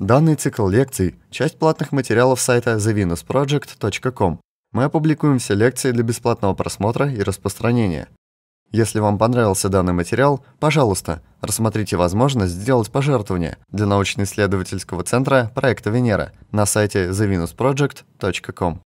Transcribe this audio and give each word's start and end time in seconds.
Данный 0.00 0.34
цикл 0.34 0.66
лекций– 0.66 1.16
часть 1.30 1.58
платных 1.58 1.92
материалов 1.92 2.40
сайта 2.40 2.76
thevenusproject.com. 2.76 4.40
Мы 4.72 4.84
опубликуем 4.84 5.38
все 5.38 5.52
лекции 5.52 5.90
для 5.90 6.02
бесплатного 6.02 6.54
просмотра 6.54 7.12
и 7.12 7.20
распространения. 7.22 8.08
Если 8.72 8.98
вам 8.98 9.18
понравился 9.18 9.68
данный 9.68 9.92
материал, 9.92 10.42
пожалуйста, 10.58 11.20
рассмотрите 11.42 11.98
возможность 11.98 12.54
сделать 12.54 12.90
пожертвование 12.90 13.58
для 13.68 13.84
научно-исследовательского 13.84 15.04
центра 15.04 15.52
проекта 15.54 15.90
Венера 15.90 16.32
на 16.50 16.64
сайте 16.64 17.10
thevenusproject.com. 17.10 18.80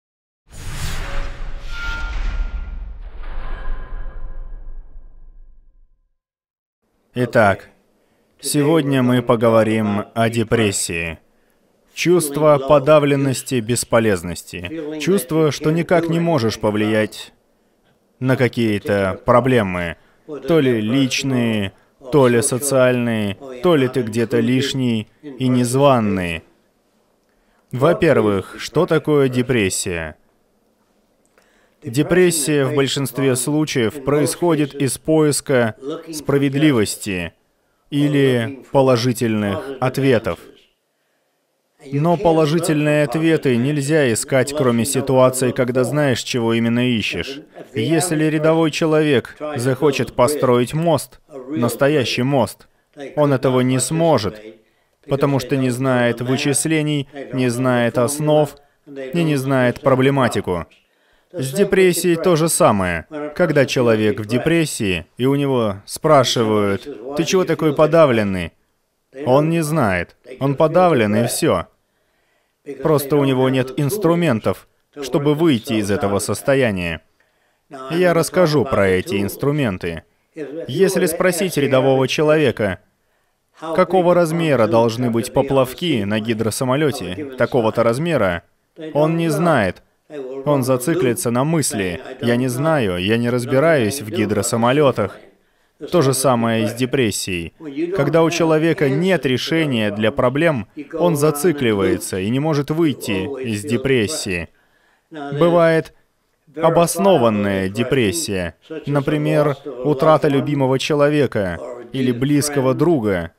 Итак, 7.13 7.69
сегодня 8.43 9.01
мы 9.01 9.21
поговорим 9.21 10.05
о 10.13 10.29
депрессии. 10.29 11.19
Чувство 11.93 12.57
подавленности, 12.57 13.55
бесполезности. 13.55 14.99
Чувство, 14.99 15.51
что 15.51 15.71
никак 15.71 16.09
не 16.09 16.19
можешь 16.19 16.59
повлиять 16.59 17.33
на 18.19 18.35
какие-то 18.35 19.19
проблемы. 19.25 19.95
То 20.47 20.59
ли 20.59 20.81
личные, 20.81 21.73
то 22.11 22.27
ли 22.27 22.41
социальные, 22.41 23.37
то 23.61 23.75
ли 23.75 23.87
ты 23.87 24.01
где-то 24.01 24.39
лишний 24.39 25.07
и 25.21 25.47
незваный. 25.47 26.43
Во-первых, 27.71 28.55
что 28.59 28.85
такое 28.85 29.29
депрессия? 29.29 30.15
Депрессия 31.81 32.65
в 32.65 32.75
большинстве 32.75 33.35
случаев 33.35 34.03
происходит 34.03 34.73
из 34.73 34.97
поиска 34.97 35.75
справедливости 36.11 37.33
или 37.93 38.63
положительных 38.71 39.59
ответов. 39.79 40.39
Но 41.91 42.17
положительные 42.17 43.03
ответы 43.03 43.55
нельзя 43.55 44.11
искать, 44.11 44.51
кроме 44.57 44.83
ситуации, 44.83 45.51
когда 45.51 45.83
знаешь, 45.83 46.23
чего 46.23 46.55
именно 46.55 46.89
ищешь. 46.89 47.41
Если 47.75 48.23
рядовой 48.23 48.71
человек 48.71 49.37
захочет 49.57 50.13
построить 50.13 50.73
мост, 50.73 51.19
настоящий 51.49 52.23
мост, 52.23 52.67
он 53.15 53.31
этого 53.31 53.59
не 53.59 53.79
сможет, 53.79 54.41
потому 55.07 55.37
что 55.37 55.55
не 55.55 55.69
знает 55.69 56.19
вычислений, 56.19 57.07
не 57.31 57.49
знает 57.49 57.99
основ 57.99 58.55
и 58.87 59.23
не 59.23 59.35
знает 59.35 59.81
проблематику. 59.81 60.65
С 61.33 61.51
депрессией 61.51 62.15
то 62.15 62.35
же 62.35 62.47
самое. 62.47 63.07
Когда 63.35 63.65
человек 63.65 64.19
в 64.19 64.25
депрессии, 64.25 65.07
и 65.17 65.25
у 65.25 65.33
него 65.33 65.77
спрашивают, 65.85 66.87
«Ты 67.17 67.23
чего 67.23 67.43
такой 67.43 67.73
подавленный?» 67.75 68.53
Он 69.25 69.49
не 69.49 69.61
знает. 69.61 70.15
Он 70.39 70.55
подавлен, 70.55 71.15
и 71.15 71.27
все. 71.27 71.67
Просто 72.81 73.15
у 73.15 73.25
него 73.25 73.49
нет 73.49 73.73
инструментов, 73.77 74.67
чтобы 75.01 75.33
выйти 75.33 75.73
из 75.73 75.91
этого 75.91 76.19
состояния. 76.19 77.01
Я 77.91 78.13
расскажу 78.13 78.63
про 78.63 78.87
эти 78.87 79.21
инструменты. 79.21 80.03
Если 80.67 81.05
спросить 81.07 81.57
рядового 81.57 82.07
человека, 82.07 82.79
какого 83.59 84.13
размера 84.13 84.67
должны 84.67 85.09
быть 85.09 85.33
поплавки 85.33 86.03
на 86.03 86.19
гидросамолете, 86.19 87.33
такого-то 87.37 87.83
размера, 87.83 88.43
он 88.93 89.17
не 89.17 89.29
знает, 89.29 89.83
он 90.45 90.63
зациклится 90.63 91.31
на 91.31 91.43
мысли 91.43 92.01
«я 92.21 92.35
не 92.35 92.47
знаю, 92.47 92.97
я 92.97 93.17
не 93.17 93.29
разбираюсь 93.29 94.01
в 94.01 94.09
гидросамолетах». 94.09 95.17
То 95.91 96.01
же 96.01 96.13
самое 96.13 96.63
и 96.63 96.67
с 96.67 96.73
депрессией. 96.73 97.53
Когда 97.95 98.23
у 98.23 98.29
человека 98.29 98.89
нет 98.89 99.25
решения 99.25 99.91
для 99.91 100.11
проблем, 100.11 100.67
он 100.93 101.15
зацикливается 101.15 102.19
и 102.19 102.29
не 102.29 102.39
может 102.39 102.71
выйти 102.71 103.27
из 103.43 103.63
депрессии. 103.63 104.49
Бывает 105.11 105.93
обоснованная 106.55 107.69
депрессия, 107.69 108.55
например, 108.85 109.57
утрата 109.83 110.27
любимого 110.27 110.79
человека 110.79 111.59
или 111.91 112.11
близкого 112.11 112.73
друга, 112.73 113.31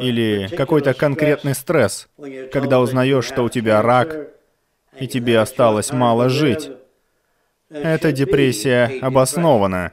или 0.00 0.48
какой-то 0.56 0.94
конкретный 0.94 1.54
стресс, 1.54 2.08
когда 2.52 2.80
узнаешь, 2.80 3.26
что 3.26 3.42
у 3.42 3.48
тебя 3.48 3.82
рак, 3.82 4.30
и 5.00 5.06
тебе 5.06 5.38
осталось 5.38 5.92
мало 5.92 6.28
жить. 6.28 6.70
Эта 7.70 8.12
депрессия 8.12 8.98
обоснована. 9.00 9.90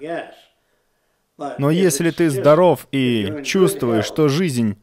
Но 1.58 1.72
если 1.72 2.12
ты 2.12 2.30
здоров 2.30 2.88
и 2.92 3.42
чувствуешь, 3.44 4.06
что 4.06 4.30
жизнь 4.30 4.78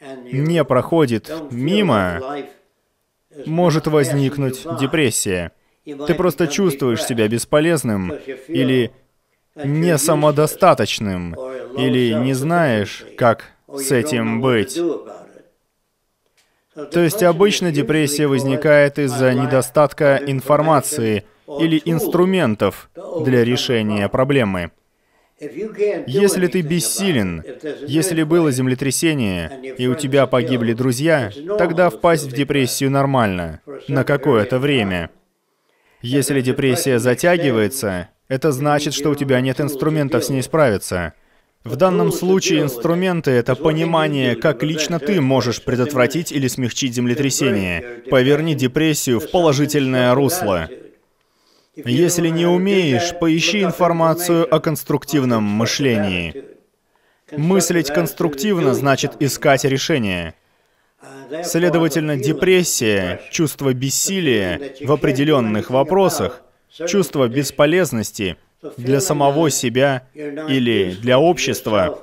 не 0.00 0.64
проходит 0.64 1.30
мимо, 1.50 2.20
может 3.46 3.86
возникнуть 3.86 4.66
депрессия. 4.78 5.52
Ты 5.84 6.14
просто 6.14 6.48
чувствуешь 6.48 7.04
себя 7.04 7.28
бесполезным 7.28 8.12
или 8.48 8.90
не 9.54 9.96
самодостаточным, 9.96 11.34
или 11.76 12.12
не 12.14 12.34
знаешь, 12.34 13.06
как 13.16 13.52
с 13.72 13.92
этим 13.92 14.40
быть. 14.40 14.78
То 16.92 17.00
есть 17.00 17.22
обычно 17.22 17.72
депрессия 17.72 18.26
возникает 18.26 18.98
из-за 18.98 19.32
недостатка 19.32 20.20
информации 20.26 21.24
или 21.58 21.80
инструментов 21.84 22.90
для 23.24 23.44
решения 23.44 24.08
проблемы. 24.08 24.70
Если 25.38 26.46
ты 26.46 26.62
бессилен, 26.62 27.42
если 27.86 28.22
было 28.22 28.50
землетрясение, 28.50 29.74
и 29.76 29.86
у 29.86 29.94
тебя 29.94 30.26
погибли 30.26 30.72
друзья, 30.72 31.30
тогда 31.58 31.90
впасть 31.90 32.24
в 32.24 32.32
депрессию 32.32 32.90
нормально, 32.90 33.60
на 33.88 34.04
какое-то 34.04 34.58
время. 34.58 35.10
Если 36.00 36.40
депрессия 36.40 36.98
затягивается, 36.98 38.08
это 38.28 38.52
значит, 38.52 38.94
что 38.94 39.10
у 39.10 39.14
тебя 39.14 39.40
нет 39.40 39.60
инструментов 39.60 40.24
с 40.24 40.30
ней 40.30 40.42
справиться. 40.42 41.14
В 41.66 41.74
данном 41.74 42.12
случае 42.12 42.62
инструменты— 42.62 43.30
это 43.32 43.56
понимание, 43.56 44.36
как 44.36 44.62
лично 44.62 45.00
ты 45.00 45.20
можешь 45.20 45.60
предотвратить 45.60 46.30
или 46.30 46.46
смягчить 46.46 46.94
землетрясение. 46.94 48.02
Поверни 48.08 48.54
депрессию 48.54 49.18
в 49.18 49.28
положительное 49.32 50.14
русло. 50.14 50.68
Если 51.74 52.28
не 52.28 52.46
умеешь, 52.46 53.18
поищи 53.18 53.64
информацию 53.64 54.46
о 54.54 54.60
конструктивном 54.60 55.42
мышлении. 55.42 56.44
Мыслить 57.32 57.88
конструктивно 57.88 58.72
значит 58.72 59.16
искать 59.18 59.64
решение. 59.64 60.34
Следовательно, 61.42 62.16
депрессия, 62.16 63.20
чувство 63.32 63.72
бессилия 63.74 64.72
в 64.82 64.92
определенных 64.92 65.70
вопросах, 65.70 66.42
чувство 66.86 67.26
бесполезности— 67.26 68.36
для 68.76 69.00
самого 69.00 69.50
себя 69.50 70.08
или 70.14 70.96
для 71.00 71.18
общества, 71.18 71.98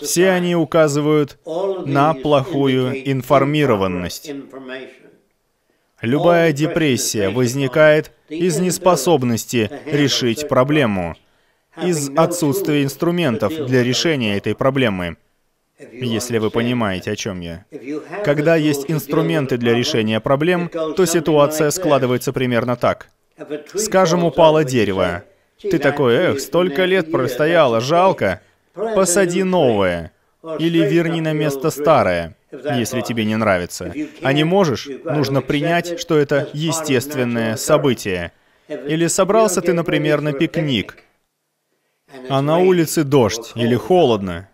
все 0.00 0.30
они 0.30 0.54
указывают 0.54 1.38
на 1.86 2.14
плохую 2.14 3.10
информированность. 3.10 4.32
Любая 6.00 6.52
депрессия 6.52 7.28
возникает 7.28 8.10
из 8.28 8.58
неспособности 8.58 9.70
решить 9.86 10.48
проблему, 10.48 11.14
из 11.80 12.10
отсутствия 12.16 12.82
инструментов 12.82 13.66
для 13.66 13.82
решения 13.82 14.36
этой 14.36 14.54
проблемы. 14.54 15.16
Если 15.92 16.38
вы 16.38 16.50
понимаете, 16.50 17.12
о 17.12 17.16
чем 17.16 17.40
я. 17.40 17.64
Когда 18.24 18.56
есть 18.56 18.84
инструменты 18.88 19.56
для 19.56 19.74
решения 19.74 20.20
проблем, 20.20 20.68
то 20.68 21.04
ситуация 21.06 21.70
складывается 21.70 22.32
примерно 22.32 22.76
так. 22.76 23.08
Скажем, 23.74 24.24
упало 24.24 24.64
дерево. 24.64 25.24
Ты 25.62 25.78
такой, 25.78 26.14
эх, 26.14 26.40
столько 26.40 26.84
лет 26.84 27.10
простояло, 27.10 27.80
жалко. 27.80 28.40
Посади 28.74 29.42
новое. 29.42 30.12
Или 30.58 30.78
верни 30.78 31.20
на 31.20 31.32
место 31.32 31.70
старое, 31.70 32.36
если 32.50 33.00
тебе 33.00 33.24
не 33.24 33.36
нравится. 33.36 33.92
А 34.22 34.32
не 34.32 34.44
можешь, 34.44 34.88
нужно 35.04 35.40
принять, 35.40 36.00
что 36.00 36.18
это 36.18 36.48
естественное 36.52 37.56
событие. 37.56 38.32
Или 38.68 39.06
собрался 39.06 39.60
ты, 39.60 39.72
например, 39.72 40.20
на 40.20 40.32
пикник, 40.32 40.96
а 42.28 42.42
на 42.42 42.58
улице 42.58 43.04
дождь 43.04 43.52
или 43.54 43.76
холодно, 43.76 44.48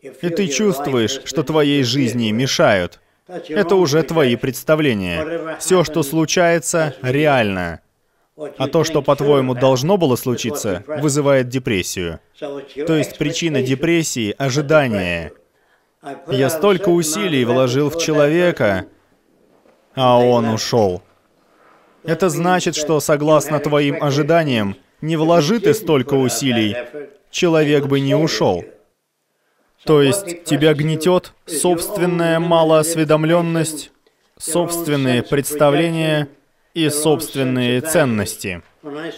и 0.00 0.28
ты 0.28 0.48
чувствуешь, 0.48 1.20
что 1.24 1.42
твоей 1.42 1.82
жизни 1.84 2.30
мешают. 2.30 3.00
Это 3.48 3.76
уже 3.76 4.02
твои 4.02 4.36
представления. 4.36 5.56
Все, 5.58 5.84
что 5.84 6.02
случается, 6.02 6.94
реально. 7.02 7.80
А 8.36 8.66
то, 8.66 8.82
что, 8.82 9.02
по-твоему, 9.02 9.54
должно 9.54 9.96
было 9.98 10.16
случиться, 10.16 10.84
вызывает 10.86 11.48
депрессию. 11.48 12.20
То 12.38 12.96
есть 12.96 13.18
причина 13.18 13.62
депрессии— 13.62 14.34
ожидание. 14.38 15.32
Я 16.28 16.50
столько 16.50 16.88
усилий 16.88 17.44
вложил 17.44 17.90
в 17.90 17.98
человека, 17.98 18.86
а 19.94 20.18
он 20.18 20.48
ушел. 20.48 21.02
Это 22.04 22.30
значит, 22.30 22.74
что, 22.74 22.98
согласно 23.00 23.60
твоим 23.60 24.02
ожиданиям, 24.02 24.76
не 25.00 25.16
вложи 25.16 25.60
ты 25.60 25.74
столько 25.74 26.14
усилий, 26.14 26.76
человек 27.30 27.86
бы 27.86 28.00
не 28.00 28.14
ушел. 28.14 28.64
То 29.84 30.00
есть 30.00 30.44
тебя 30.44 30.74
гнетет 30.74 31.32
собственная 31.46 32.40
малоосведомленность, 32.40 33.90
собственные 34.38 35.22
представления 35.22 36.28
и 36.74 36.88
собственные 36.88 37.80
ценности. 37.80 38.62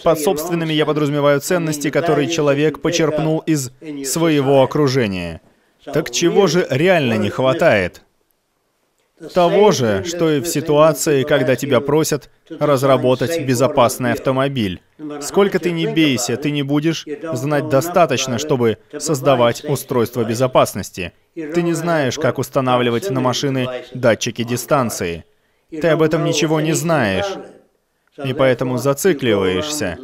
Под 0.03 0.21
собственными 0.21 0.73
я 0.73 0.87
подразумеваю 0.87 1.41
ценности, 1.41 1.91
которые 1.91 2.29
человек 2.29 2.81
почерпнул 2.81 3.39
из 3.41 3.71
своего 4.05 4.63
окружения. 4.63 5.41
Так 5.85 6.11
чего 6.11 6.47
же 6.47 6.67
реально 6.71 7.15
не 7.15 7.31
хватает? 7.31 8.03
Того 9.33 9.71
же, 9.71 10.05
что 10.05 10.31
и 10.31 10.41
в 10.41 10.47
ситуации, 10.47 11.23
когда 11.23 11.55
тебя 11.55 11.81
просят 11.81 12.31
разработать 12.49 13.47
безопасный 13.47 14.13
автомобиль. 14.13 14.83
Сколько 15.21 15.61
ты 15.61 15.71
не 15.71 15.87
бейся, 15.87 16.37
ты 16.37 16.51
не 16.51 16.63
будешь 16.63 17.07
знать 17.33 17.69
достаточно, 17.69 18.39
чтобы 18.39 18.79
создавать 18.99 19.65
устройство 19.65 20.25
безопасности. 20.25 21.13
Ты 21.35 21.63
не 21.63 21.75
знаешь, 21.75 22.19
как 22.19 22.39
устанавливать 22.39 23.09
на 23.11 23.21
машины 23.21 23.69
датчики 23.95 24.43
дистанции. 24.43 25.25
Ты 25.71 25.89
об 25.89 26.03
этом 26.03 26.25
ничего 26.25 26.61
не 26.61 26.73
знаешь. 26.73 27.27
И 28.25 28.33
поэтому 28.33 28.79
зацикливаешься. 28.79 29.99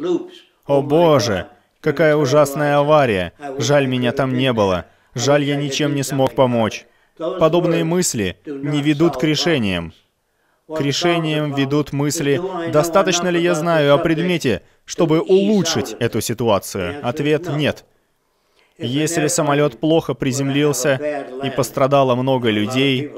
О 0.65 0.81
боже, 0.81 1.47
какая 1.79 2.15
ужасная 2.15 2.77
авария. 2.77 3.33
Жаль, 3.57 3.87
меня 3.87 4.11
там 4.11 4.33
не 4.33 4.53
было. 4.53 4.85
Жаль, 5.15 5.43
я 5.43 5.55
ничем 5.55 5.95
не 5.95 6.03
смог 6.03 6.35
помочь. 6.35 6.85
Подобные 7.17 7.83
мысли 7.83 8.37
не 8.45 8.81
ведут 8.81 9.17
к 9.17 9.23
решениям. 9.23 9.93
К 10.67 10.79
решениям 10.79 11.53
ведут 11.53 11.91
мысли, 11.91 12.41
достаточно 12.71 13.27
ли 13.27 13.41
я 13.41 13.55
знаю 13.55 13.93
о 13.93 13.97
предмете, 13.97 14.61
чтобы 14.85 15.19
улучшить 15.19 15.95
эту 15.99 16.21
ситуацию? 16.21 17.05
Ответ– 17.05 17.49
нет. 17.55 17.83
Если 18.77 19.27
самолет 19.27 19.79
плохо 19.79 20.13
приземлился 20.13 20.95
и 21.43 21.49
пострадало 21.49 22.15
много 22.15 22.49
людей, 22.49 23.11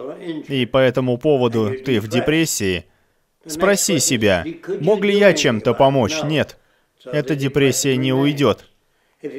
и 0.48 0.66
по 0.66 0.78
этому 0.78 1.18
поводу 1.18 1.74
ты 1.84 2.00
в 2.00 2.08
депрессии, 2.08 2.86
спроси 3.46 4.00
себя, 4.00 4.46
мог 4.82 5.04
ли 5.04 5.18
я 5.18 5.34
чем-то 5.34 5.74
помочь? 5.74 6.24
Нет. 6.24 6.58
Эта 7.06 7.36
депрессия 7.36 7.98
не 7.98 8.14
уйдет. 8.14 8.66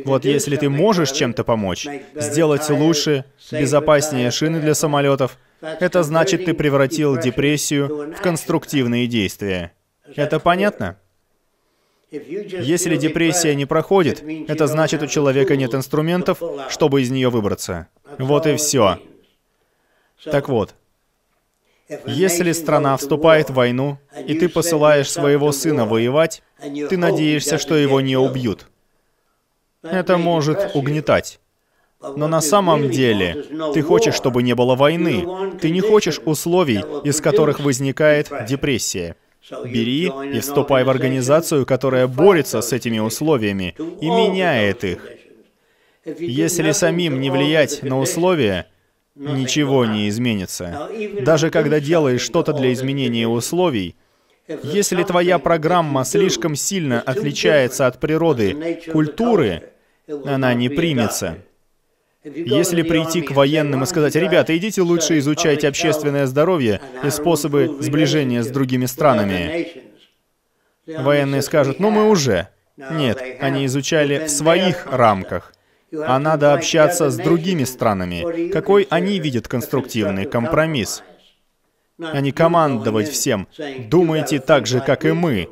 Вот 0.05 0.25
если 0.25 0.57
ты 0.57 0.71
можешь 0.71 1.13
чем-то 1.13 1.45
помочь, 1.45 1.87
сделать 2.15 2.69
лучше, 2.71 3.25
безопаснее 3.53 4.31
шины 4.31 4.61
для 4.61 4.75
самолетов, 4.75 5.39
это 5.61 6.03
значит, 6.03 6.45
ты 6.45 6.55
превратил 6.55 7.19
депрессию 7.19 8.15
в 8.15 8.21
конструктивные 8.21 9.07
действия. 9.07 9.73
Это 10.15 10.41
понятно? 10.41 10.99
Если 12.11 12.97
депрессия 12.97 13.55
не 13.55 13.67
проходит, 13.67 14.23
это 14.49 14.67
значит, 14.67 15.03
у 15.03 15.07
человека 15.07 15.57
нет 15.57 15.75
инструментов, 15.75 16.41
чтобы 16.71 17.03
из 17.03 17.11
нее 17.11 17.29
выбраться. 17.29 17.89
Вот 18.19 18.47
и 18.47 18.57
все. 18.57 19.01
Так 20.25 20.49
вот, 20.49 20.75
если 22.07 22.53
страна 22.53 22.97
вступает 22.97 23.51
в 23.51 23.55
войну, 23.55 23.99
и 24.27 24.35
ты 24.35 24.49
посылаешь 24.49 25.11
своего 25.11 25.53
сына 25.53 25.85
воевать, 25.85 26.43
ты 26.59 26.97
надеешься, 26.97 27.59
что 27.59 27.77
его 27.77 28.01
не 28.01 28.17
убьют. 28.17 28.67
Это 29.83 30.17
может 30.17 30.71
угнетать. 30.75 31.41
Но 32.17 32.29
на 32.29 32.41
самом 32.41 32.91
деле 32.91 33.45
ты 33.73 33.83
хочешь, 33.83 34.15
чтобы 34.15 34.43
не 34.43 34.55
было 34.55 34.75
войны. 34.75 35.27
Ты 35.61 35.71
не 35.71 35.81
хочешь 35.81 36.21
условий, 36.25 36.83
из 37.05 37.21
которых 37.21 37.61
возникает 37.61 38.31
депрессия. 38.49 39.17
Бери 39.65 40.11
и 40.33 40.41
вступай 40.41 40.85
в 40.85 40.91
организацию, 40.91 41.67
которая 41.67 42.07
борется 42.07 42.63
с 42.63 42.73
этими 42.73 42.99
условиями 42.99 43.75
и 44.01 44.09
меняет 44.09 44.85
их. 44.85 45.07
Если 46.19 46.73
самим 46.73 47.21
не 47.21 47.31
влиять 47.31 47.83
на 47.83 47.99
условия, 47.99 48.69
ничего 49.15 49.85
не 49.87 50.09
изменится. 50.09 50.91
Даже 51.21 51.51
когда 51.51 51.81
делаешь 51.81 52.23
что-то 52.23 52.53
для 52.53 52.73
изменения 52.73 53.29
условий, 53.29 53.97
если 54.63 55.03
твоя 55.05 55.39
программа 55.39 56.05
слишком 56.05 56.55
сильно 56.55 57.01
отличается 57.01 57.87
от 57.87 57.99
природы, 57.99 58.81
культуры, 58.93 59.71
она 60.27 60.53
не 60.55 60.69
примется. 60.69 61.39
Если 62.25 62.83
прийти 62.83 63.21
к 63.21 63.33
военным 63.33 63.83
и 63.83 63.87
сказать, 63.87 64.15
ребята, 64.17 64.57
идите 64.57 64.81
лучше 64.81 65.19
изучайте 65.19 65.69
общественное 65.69 66.27
здоровье 66.27 66.81
и 67.05 67.11
способы 67.11 67.77
сближения 67.81 68.43
с 68.43 68.49
другими 68.49 68.87
странами, 68.87 69.85
военные 70.87 71.43
скажут, 71.43 71.81
ну 71.81 71.91
мы 71.91 72.09
уже. 72.09 72.49
Нет, 72.77 73.23
они 73.41 73.67
изучали 73.67 74.27
в 74.27 74.31
своих 74.31 74.87
рамках. 74.87 75.53
А 76.03 76.19
надо 76.19 76.55
общаться 76.55 77.11
с 77.11 77.17
другими 77.17 77.65
странами. 77.65 78.51
Какой 78.51 78.87
они 78.91 79.19
видят 79.19 79.49
конструктивный 79.49 80.27
компромисс? 80.27 81.03
А 82.01 82.21
не 82.21 82.33
командовать 82.33 83.09
всем. 83.09 83.47
Думайте 83.89 84.41
так 84.41 84.67
же, 84.67 84.81
как 84.81 85.05
и 85.05 85.13
мы. 85.13 85.49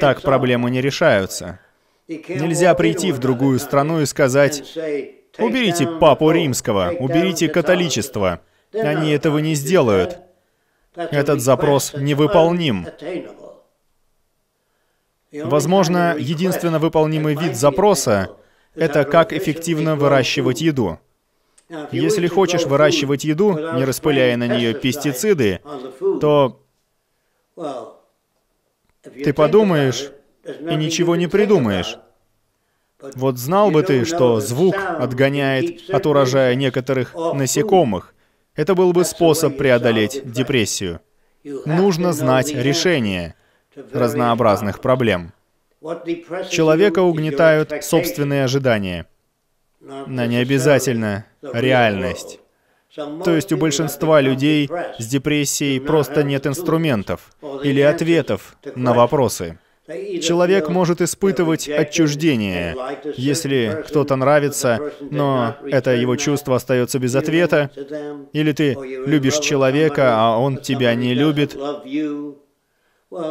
Так 0.00 0.22
проблемы 0.22 0.70
не 0.70 0.80
решаются. 0.80 1.60
Нельзя 2.06 2.74
прийти 2.74 3.12
в 3.12 3.18
другую 3.18 3.58
страну 3.58 4.00
и 4.00 4.06
сказать, 4.06 4.76
уберите 5.38 5.86
папу 5.86 6.30
римского, 6.30 6.90
уберите 6.98 7.48
католичество. 7.48 8.40
Они 8.72 9.12
этого 9.12 9.38
не 9.38 9.54
сделают. 9.54 10.18
Этот 10.94 11.40
запрос 11.40 11.94
невыполним. 11.96 12.86
Возможно, 15.32 16.14
единственно 16.16 16.78
выполнимый 16.78 17.34
вид 17.34 17.56
запроса— 17.56 18.30
это 18.74 19.04
как 19.04 19.32
эффективно 19.32 19.96
выращивать 19.96 20.60
еду. 20.60 20.98
Если 21.92 22.26
хочешь 22.26 22.64
выращивать 22.64 23.24
еду, 23.24 23.52
не 23.52 23.84
распыляя 23.84 24.36
на 24.36 24.46
нее 24.46 24.74
пестициды, 24.74 25.60
то 26.20 26.60
ты 29.02 29.32
подумаешь, 29.32 30.10
и 30.44 30.74
ничего 30.74 31.16
не 31.16 31.26
придумаешь. 31.26 31.98
Вот 33.14 33.38
знал 33.38 33.70
бы 33.70 33.82
ты, 33.82 34.04
что 34.04 34.40
звук 34.40 34.76
отгоняет 34.76 35.90
от 35.90 36.06
урожая 36.06 36.54
некоторых 36.54 37.14
насекомых. 37.14 38.14
Это 38.54 38.74
был 38.74 38.92
бы 38.92 39.04
способ 39.04 39.56
преодолеть 39.56 40.22
депрессию. 40.24 41.00
Нужно 41.42 42.12
знать 42.12 42.54
решение 42.54 43.34
разнообразных 43.92 44.80
проблем. 44.80 45.32
Человека 46.50 47.00
угнетают 47.00 47.72
собственные 47.82 48.44
ожидания, 48.44 49.06
но 49.80 50.24
не 50.24 50.38
обязательно 50.38 51.26
реальность. 51.42 52.40
То 53.24 53.34
есть 53.34 53.52
у 53.52 53.56
большинства 53.56 54.20
людей 54.20 54.70
с 54.98 55.06
депрессией 55.06 55.80
просто 55.80 56.22
нет 56.22 56.46
инструментов 56.46 57.32
или 57.62 57.80
ответов 57.80 58.56
на 58.76 58.94
вопросы. 58.94 59.58
Человек 59.86 60.70
может 60.70 61.02
испытывать 61.02 61.68
отчуждение, 61.68 62.74
если 63.16 63.84
кто-то 63.86 64.16
нравится, 64.16 64.92
но 65.00 65.56
это 65.66 65.90
его 65.90 66.16
чувство 66.16 66.56
остается 66.56 66.98
без 66.98 67.14
ответа, 67.14 67.70
или 68.32 68.52
ты 68.52 68.74
любишь 69.06 69.38
человека, 69.40 70.14
а 70.14 70.38
он 70.38 70.56
тебя 70.56 70.94
не 70.94 71.12
любит. 71.12 71.54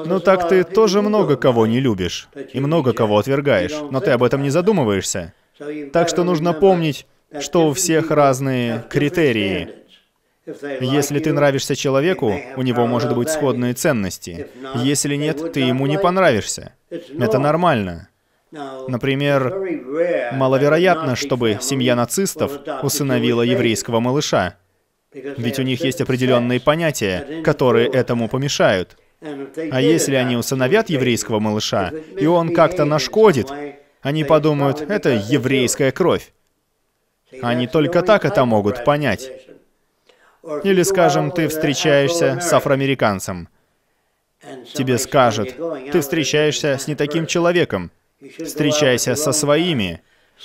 Ну 0.05 0.19
так 0.19 0.47
ты 0.47 0.63
тоже 0.63 1.01
много 1.01 1.35
кого 1.35 1.67
не 1.67 1.79
любишь 1.79 2.29
и 2.53 2.59
много 2.59 2.93
кого 2.93 3.17
отвергаешь, 3.17 3.75
но 3.91 3.99
ты 3.99 4.11
об 4.11 4.23
этом 4.23 4.41
не 4.41 4.49
задумываешься. 4.49 5.33
Так 5.91 6.09
что 6.09 6.23
нужно 6.23 6.53
помнить, 6.53 7.05
что 7.39 7.67
у 7.67 7.73
всех 7.73 8.11
разные 8.11 8.85
критерии. 8.89 9.69
Если 10.81 11.19
ты 11.19 11.31
нравишься 11.31 11.75
человеку, 11.75 12.33
у 12.57 12.61
него 12.61 12.85
может 12.85 13.15
быть 13.15 13.29
сходные 13.29 13.73
ценности. 13.73 14.47
Если 14.75 15.15
нет, 15.15 15.53
ты 15.53 15.61
ему 15.61 15.87
не 15.87 15.97
понравишься. 15.97 16.73
Это 16.89 17.39
нормально. 17.39 18.09
Например, 18.87 19.53
маловероятно, 20.33 21.15
чтобы 21.15 21.57
семья 21.61 21.95
нацистов 21.95 22.59
усыновила 22.83 23.41
еврейского 23.41 23.99
малыша. 23.99 24.57
Ведь 25.13 25.59
у 25.59 25.63
них 25.63 25.83
есть 25.83 26.01
определенные 26.01 26.59
понятия, 26.59 27.41
которые 27.43 27.87
этому 27.87 28.27
помешают. 28.29 28.97
А 29.71 29.81
если 29.81 30.15
они 30.15 30.35
усыновят 30.35 30.89
еврейского 30.89 31.39
малыша, 31.39 31.91
и 32.19 32.25
он 32.25 32.53
как-то 32.53 32.85
нашкодит, 32.85 33.49
они 34.01 34.23
подумают, 34.23 34.81
это 34.81 35.09
еврейская 35.09 35.91
кровь. 35.91 36.33
Они 37.41 37.67
только 37.67 38.01
так 38.01 38.25
это 38.25 38.45
могут 38.45 38.83
понять. 38.83 39.31
Или, 40.63 40.83
скажем, 40.83 41.31
ты 41.31 41.47
встречаешься 41.47 42.39
с 42.41 42.51
афроамериканцем. 42.51 43.47
Тебе 44.73 44.97
скажут, 44.97 45.55
ты 45.91 46.01
встречаешься 46.01 46.77
с 46.77 46.87
не 46.87 46.95
таким 46.95 47.25
человеком. 47.25 47.91
Встречайся 48.43 49.15
со 49.15 49.31
своими. 49.31 50.01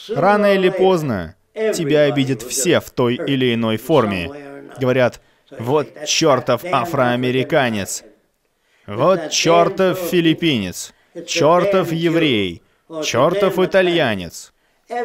Рано 0.08 0.54
или 0.54 0.68
поздно 0.68 1.34
тебя 1.74 2.02
обидят 2.02 2.42
все 2.42 2.78
в 2.78 2.90
той 2.90 3.16
или 3.16 3.54
иной 3.54 3.76
форме. 3.76 4.30
Говорят, 4.80 5.20
вот 5.50 5.88
чертов 6.06 6.64
афроамериканец. 6.64 8.04
Вот 8.88 9.30
чертов 9.30 9.98
филиппинец. 9.98 10.94
Чертов 11.26 11.92
еврей. 11.92 12.62
Чертов 13.04 13.58
итальянец. 13.58 14.52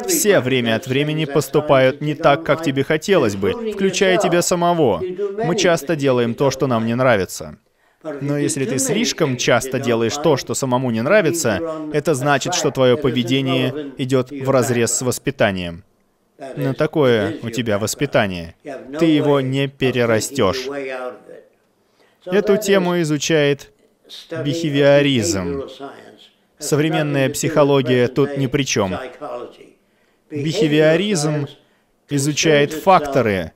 Все 0.06 0.40
время 0.40 0.76
от 0.76 0.86
времени 0.86 1.26
поступают 1.26 2.00
не 2.00 2.14
так, 2.14 2.44
как 2.44 2.62
тебе 2.62 2.82
хотелось 2.82 3.36
бы, 3.36 3.72
включая 3.72 4.16
тебя 4.16 4.40
самого. 4.40 5.02
Мы 5.44 5.54
часто 5.56 5.96
делаем 5.96 6.34
то, 6.34 6.50
что 6.50 6.66
нам 6.66 6.86
не 6.86 6.94
нравится. 6.94 7.58
Но 8.02 8.38
если 8.38 8.64
ты 8.64 8.78
слишком 8.78 9.36
часто 9.36 9.78
делаешь 9.78 10.16
то, 10.16 10.38
что 10.38 10.54
самому 10.54 10.90
не 10.90 11.02
нравится, 11.02 11.60
это 11.92 12.14
значит, 12.14 12.54
что 12.54 12.70
твое 12.70 12.96
поведение 12.96 13.92
идет 13.98 14.30
в 14.30 14.48
разрез 14.48 14.94
с 14.94 15.02
воспитанием. 15.02 15.84
Но 16.56 16.72
такое 16.72 17.36
у 17.42 17.50
тебя 17.50 17.78
воспитание. 17.78 18.54
Ты 18.98 19.04
его 19.04 19.42
не 19.42 19.68
перерастешь. 19.68 20.68
Эту 22.24 22.56
тему 22.56 23.00
изучает 23.02 23.73
бихевиоризм. 24.44 25.68
Современная 26.58 27.30
психология 27.30 28.08
тут 28.08 28.36
ни 28.36 28.46
при 28.46 28.62
чем. 28.64 28.96
Бихевиоризм 30.30 31.46
изучает 32.10 32.72
факторы, 32.72 33.52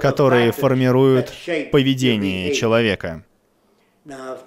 которые 0.00 0.52
формируют 0.52 1.32
поведение 1.72 2.54
человека. 2.54 3.24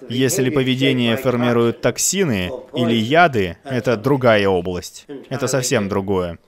Если 0.08 0.50
поведение 0.50 1.16
формируют 1.16 1.80
токсины 1.80 2.50
или 2.74 2.94
яды, 2.94 3.56
это 3.64 3.96
другая 3.96 4.48
область. 4.48 5.06
Это 5.28 5.46
совсем 5.46 5.88
другое. 5.88 6.38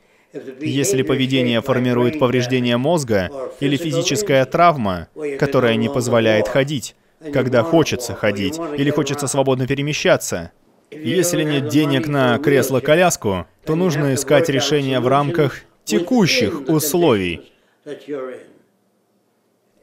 Если 0.60 1.02
поведение 1.02 1.62
формирует 1.62 2.18
повреждение 2.18 2.76
мозга 2.76 3.30
или 3.60 3.76
физическая 3.76 4.44
травма, 4.44 5.08
которая 5.38 5.76
не 5.76 5.88
позволяет 5.88 6.48
ходить, 6.48 6.94
когда 7.32 7.62
хочется 7.62 8.14
ходить 8.14 8.58
или 8.76 8.90
хочется 8.90 9.26
свободно 9.26 9.66
перемещаться, 9.66 10.52
если 10.90 11.42
нет 11.42 11.68
денег 11.68 12.06
на 12.08 12.38
кресло-коляску, 12.38 13.46
то 13.64 13.74
нужно 13.74 14.14
искать 14.14 14.48
решение 14.48 15.00
в 15.00 15.08
рамках 15.08 15.62
текущих 15.84 16.68
условий. 16.68 17.52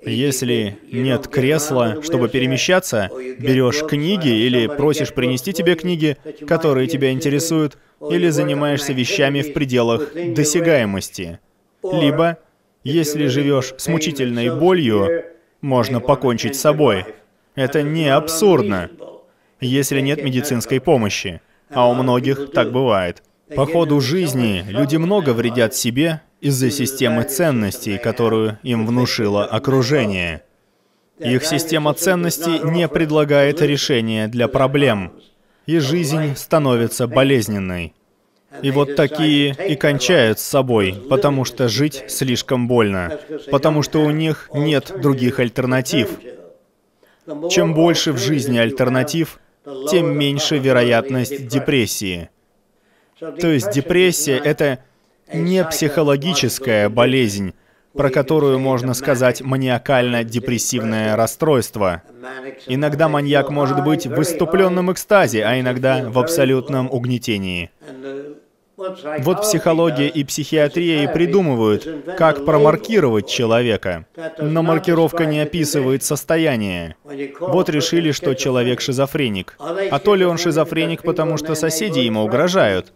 Если 0.06 0.78
нет 0.92 1.28
кресла, 1.28 2.02
чтобы 2.04 2.28
перемещаться, 2.28 3.10
берешь 3.40 3.84
книги 3.84 4.28
или 4.28 4.68
просишь 4.68 5.14
принести 5.14 5.54
тебе 5.54 5.76
книги, 5.76 6.18
которые 6.46 6.88
тебя 6.88 7.12
интересуют, 7.12 7.78
или 8.10 8.30
занимаешься 8.30 8.92
вещами 8.92 9.42
в 9.42 9.54
пределах 9.54 10.14
досягаемости. 10.14 11.40
Либо, 11.84 12.38
если 12.84 13.28
живешь 13.28 13.74
с 13.78 13.88
мучительной 13.88 14.54
болью, 14.54 15.24
можно 15.62 16.02
покончить 16.02 16.58
с 16.58 16.62
собой. 16.62 17.06
Это 17.56 17.84
не 17.84 18.08
абсурдно 18.08 18.90
если 19.64 20.02
нет 20.02 20.24
медицинской 20.24 20.80
помощи. 20.80 21.42
А 21.70 21.90
у 21.90 21.94
многих 21.94 22.52
так 22.52 22.72
бывает. 22.72 23.24
По 23.56 23.66
ходу 23.66 24.00
жизни 24.00 24.64
люди 24.68 24.98
много 24.98 25.32
вредят 25.32 25.76
себе 25.76 26.22
из-за 26.42 26.70
системы 26.72 27.24
ценностей, 27.24 27.98
которую 27.98 28.60
им 28.64 28.86
внушило 28.86 29.46
окружение. 29.46 30.44
Их 31.20 31.46
система 31.46 31.94
ценностей 31.94 32.60
не 32.64 32.88
предлагает 32.88 33.62
решения 33.62 34.28
для 34.28 34.48
проблем, 34.48 35.14
и 35.66 35.80
жизнь 35.80 36.36
становится 36.36 37.08
болезненной. 37.08 37.94
И 38.62 38.72
вот 38.72 38.96
такие 38.96 39.56
и 39.68 39.76
кончают 39.76 40.40
с 40.40 40.44
собой, 40.44 40.96
потому 41.10 41.44
что 41.44 41.70
жить 41.70 42.04
слишком 42.08 42.68
больно, 42.68 43.20
потому 43.50 43.82
что 43.82 44.04
у 44.04 44.12
них 44.12 44.50
нет 44.54 44.92
других 45.02 45.40
альтернатив. 45.40 46.10
Чем 47.50 47.74
больше 47.74 48.12
в 48.12 48.18
жизни 48.18 48.58
альтернатив, 48.58 49.40
тем 49.90 50.18
меньше 50.18 50.58
вероятность 50.58 51.48
депрессии. 51.48 52.30
То 53.20 53.48
есть 53.48 53.72
депрессия— 53.72 54.38
это 54.44 54.80
не 55.34 55.64
психологическая 55.64 56.90
болезнь, 56.90 57.54
про 57.94 58.10
которую 58.10 58.60
можно 58.60 58.94
сказать 58.94 59.42
маниакально-депрессивное 59.42 61.16
расстройство. 61.16 62.02
Иногда 62.68 63.08
маньяк 63.08 63.50
может 63.50 63.84
быть 63.84 64.08
в 64.08 64.16
выступленном 64.16 64.92
экстазе, 64.92 65.46
а 65.46 65.60
иногда 65.60 66.10
в 66.10 66.20
абсолютном 66.20 66.92
угнетении. 66.92 67.72
Вот 68.76 69.42
психология 69.42 70.08
и 70.08 70.24
психиатрия 70.24 71.04
и 71.04 71.14
придумывают, 71.14 71.88
как 72.18 72.44
промаркировать 72.44 73.30
человека. 73.30 74.08
Но 74.40 74.64
маркировка 74.64 75.26
не 75.26 75.40
описывает 75.40 76.04
состояние. 76.04 76.96
Вот 77.40 77.70
решили, 77.70 78.12
что 78.12 78.34
человек 78.34 78.82
шизофреник. 78.82 79.58
А 79.60 80.00
то 80.00 80.16
ли 80.16 80.26
он 80.26 80.38
шизофреник, 80.38 81.04
потому 81.04 81.38
что 81.38 81.54
соседи 81.54 82.00
ему 82.00 82.24
угрожают. 82.24 82.94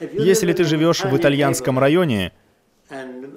Если 0.00 0.52
ты 0.52 0.64
живешь 0.64 1.04
в 1.04 1.14
итальянском 1.16 1.78
районе, 1.78 2.32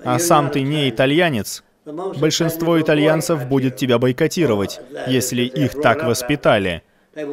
а 0.06 0.18
сам 0.20 0.50
ты 0.50 0.62
не 0.62 0.90
итальянец, 0.90 1.64
большинство 1.86 2.80
итальянцев 2.80 3.48
будет 3.48 3.76
тебя 3.76 4.00
бойкотировать, 4.00 4.80
если 5.08 5.42
их 5.42 5.74
так 5.82 6.04
воспитали. 6.04 6.84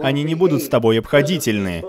Они 0.03 0.25
не 0.25 0.35
будут 0.35 0.62
с 0.62 0.69
тобой 0.69 0.99
обходительны 0.99 1.85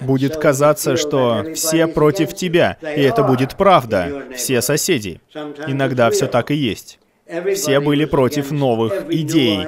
будет 0.00 0.36
казаться, 0.36 0.96
что 0.96 1.44
все 1.54 1.86
против 1.86 2.34
тебя, 2.34 2.76
и 2.82 3.00
это 3.00 3.22
будет 3.22 3.56
правда, 3.56 4.24
все 4.34 4.60
соседи. 4.62 5.20
Иногда 5.66 6.10
все 6.10 6.26
так 6.26 6.50
и 6.50 6.54
есть. 6.54 6.98
Все 7.54 7.80
были 7.80 8.04
против 8.04 8.50
новых 8.50 9.10
идей. 9.10 9.66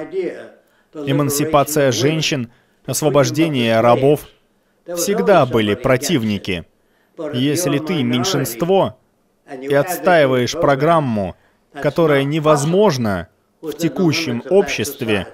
Эмансипация 0.93 1.91
женщин, 1.91 2.51
освобождение 2.85 3.79
рабов 3.81 4.21
всегда 4.95 5.45
были 5.45 5.75
противники. 5.75 6.65
Если 7.33 7.79
ты 7.79 8.01
меньшинство 8.03 8.97
и 9.61 9.73
отстаиваешь 9.73 10.53
программу, 10.53 11.35
которая 11.73 12.23
невозможна 12.23 13.27
в 13.61 13.73
текущем 13.73 14.41
обществе, 14.49 15.27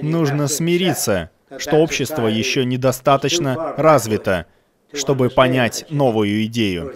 нужно 0.00 0.48
смириться 0.48 1.30
что 1.58 1.76
общество 1.76 2.26
еще 2.26 2.64
недостаточно 2.64 3.74
развито, 3.76 4.46
чтобы 4.92 5.30
понять 5.30 5.86
новую 5.90 6.44
идею. 6.46 6.92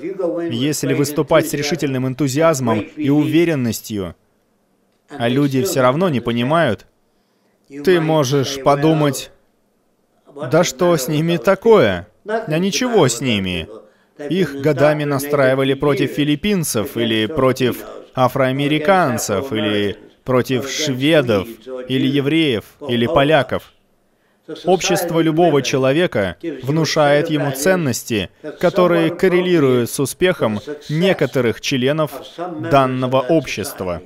Если 0.51 0.95
выступать 0.95 1.49
с 1.49 1.53
решительным 1.53 2.07
энтузиазмом 2.07 2.81
и 2.81 3.11
уверенностью, 3.11 4.17
а 5.09 5.29
люди 5.29 5.63
все 5.63 5.81
равно 5.81 6.09
не 6.09 6.21
понимают, 6.21 6.87
ты 7.85 8.01
можешь 8.01 8.63
подумать, 8.63 9.31
да 10.51 10.65
что 10.65 10.97
с 10.97 11.09
ними 11.09 11.37
такое? 11.37 12.09
Да 12.25 12.59
ничего 12.59 13.09
с 13.09 13.21
ними. 13.21 13.69
Их 14.29 14.61
годами 14.61 15.05
настраивали 15.05 15.75
против 15.75 16.11
филиппинцев 16.11 16.97
или 16.97 17.27
против 17.27 17.85
афроамериканцев 18.15 19.53
или 19.53 19.97
против 20.25 20.69
шведов 20.69 21.49
или 21.89 22.07
евреев 22.07 22.65
или 22.89 23.07
поляков. 23.07 23.73
Общество 24.65 25.21
любого 25.21 25.63
человека 25.63 26.37
внушает 26.63 27.31
ему 27.31 27.53
ценности, 27.53 28.31
которые 28.59 29.11
коррелируют 29.11 29.91
с 29.91 30.01
успехом 30.01 30.61
некоторых 30.89 31.61
членов 31.61 32.11
данного 32.71 33.21
общества. 33.21 34.03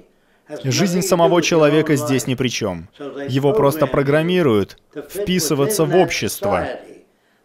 Жизнь 0.62 1.02
самого 1.02 1.40
человека 1.42 1.96
здесь 1.96 2.26
ни 2.26 2.34
при 2.34 2.48
чем. 2.48 2.88
Его 3.28 3.52
просто 3.52 3.86
программируют 3.86 4.76
вписываться 5.08 5.84
в 5.84 5.96
общество. 5.96 6.68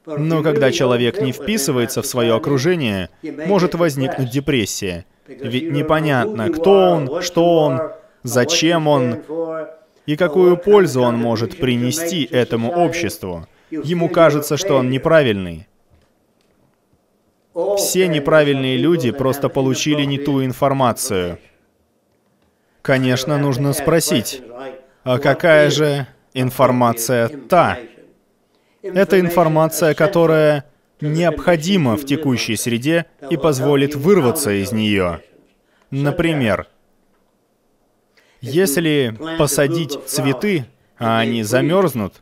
Но 0.06 0.44
когда 0.44 0.72
человек 0.72 1.22
не 1.22 1.32
вписывается 1.32 2.02
в 2.02 2.06
свое 2.06 2.36
окружение, 2.36 3.10
может 3.22 3.76
возникнуть 3.76 4.32
депрессия. 4.32 5.06
Ведь 5.28 5.72
непонятно, 5.72 6.50
кто 6.50 6.72
он, 6.72 7.22
что 7.22 7.58
он, 7.58 7.80
зачем 8.24 8.88
он, 8.88 9.20
и 10.10 10.16
какую 10.16 10.58
пользу 10.58 11.02
он 11.02 11.18
может 11.18 11.60
принести 11.60 12.24
этому 12.24 12.72
обществу. 12.72 13.46
Ему 13.70 14.10
кажется, 14.10 14.58
что 14.58 14.78
он 14.78 14.90
неправильный. 14.90 15.68
Все 17.78 18.08
неправильные 18.08 18.76
люди 18.78 19.12
просто 19.12 19.50
получили 19.50 20.06
не 20.06 20.18
ту 20.18 20.44
информацию. 20.44 21.38
Конечно, 22.82 23.38
нужно 23.38 23.72
спросить, 23.74 24.42
а 25.04 25.20
какая 25.20 25.70
же 25.70 26.08
информация 26.34 27.28
та? 27.48 27.78
Это 28.82 29.20
информация, 29.20 29.94
которая 29.94 30.66
необходима 31.02 31.96
в 31.96 32.06
текущей 32.08 32.56
среде 32.56 33.06
и 33.30 33.38
позволит 33.38 33.94
вырваться 33.94 34.50
из 34.60 34.72
нее. 34.72 35.22
Например, 35.92 36.66
если 38.42 39.18
посадить 39.38 39.98
цветы, 40.06 40.66
а 40.98 41.20
они 41.20 41.44
замерзнут, 41.44 42.22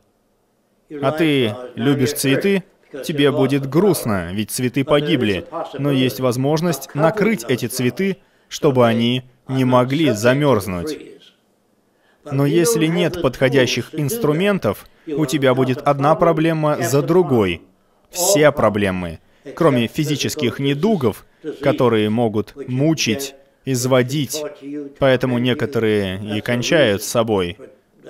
а 1.01 1.11
ты 1.11 1.55
любишь 1.75 2.13
цветы, 2.13 2.63
тебе 3.03 3.31
будет 3.31 3.67
грустно, 3.67 4.31
ведь 4.33 4.51
цветы 4.51 4.83
погибли, 4.83 5.45
но 5.77 5.91
есть 5.91 6.19
возможность 6.19 6.89
накрыть 6.93 7.43
эти 7.47 7.67
цветы, 7.67 8.17
чтобы 8.47 8.87
они 8.87 9.23
не 9.47 9.65
могли 9.65 10.11
замерзнуть. 10.11 10.97
Но 12.29 12.45
если 12.45 12.87
нет 12.87 13.21
подходящих 13.21 13.89
инструментов, 13.93 14.85
у 15.07 15.25
тебя 15.25 15.53
будет 15.53 15.81
одна 15.81 16.15
проблема 16.15 16.77
за 16.81 17.01
другой. 17.01 17.61
Все 18.09 18.51
проблемы. 18.51 19.19
кроме 19.55 19.87
физических 19.87 20.59
недугов, 20.59 21.25
которые 21.61 22.09
могут 22.09 22.53
мучить, 22.67 23.35
изводить, 23.67 24.41
поэтому 24.97 25.39
некоторые 25.39 26.37
и 26.37 26.41
кончают 26.41 27.03
с 27.03 27.07
собой. 27.07 27.57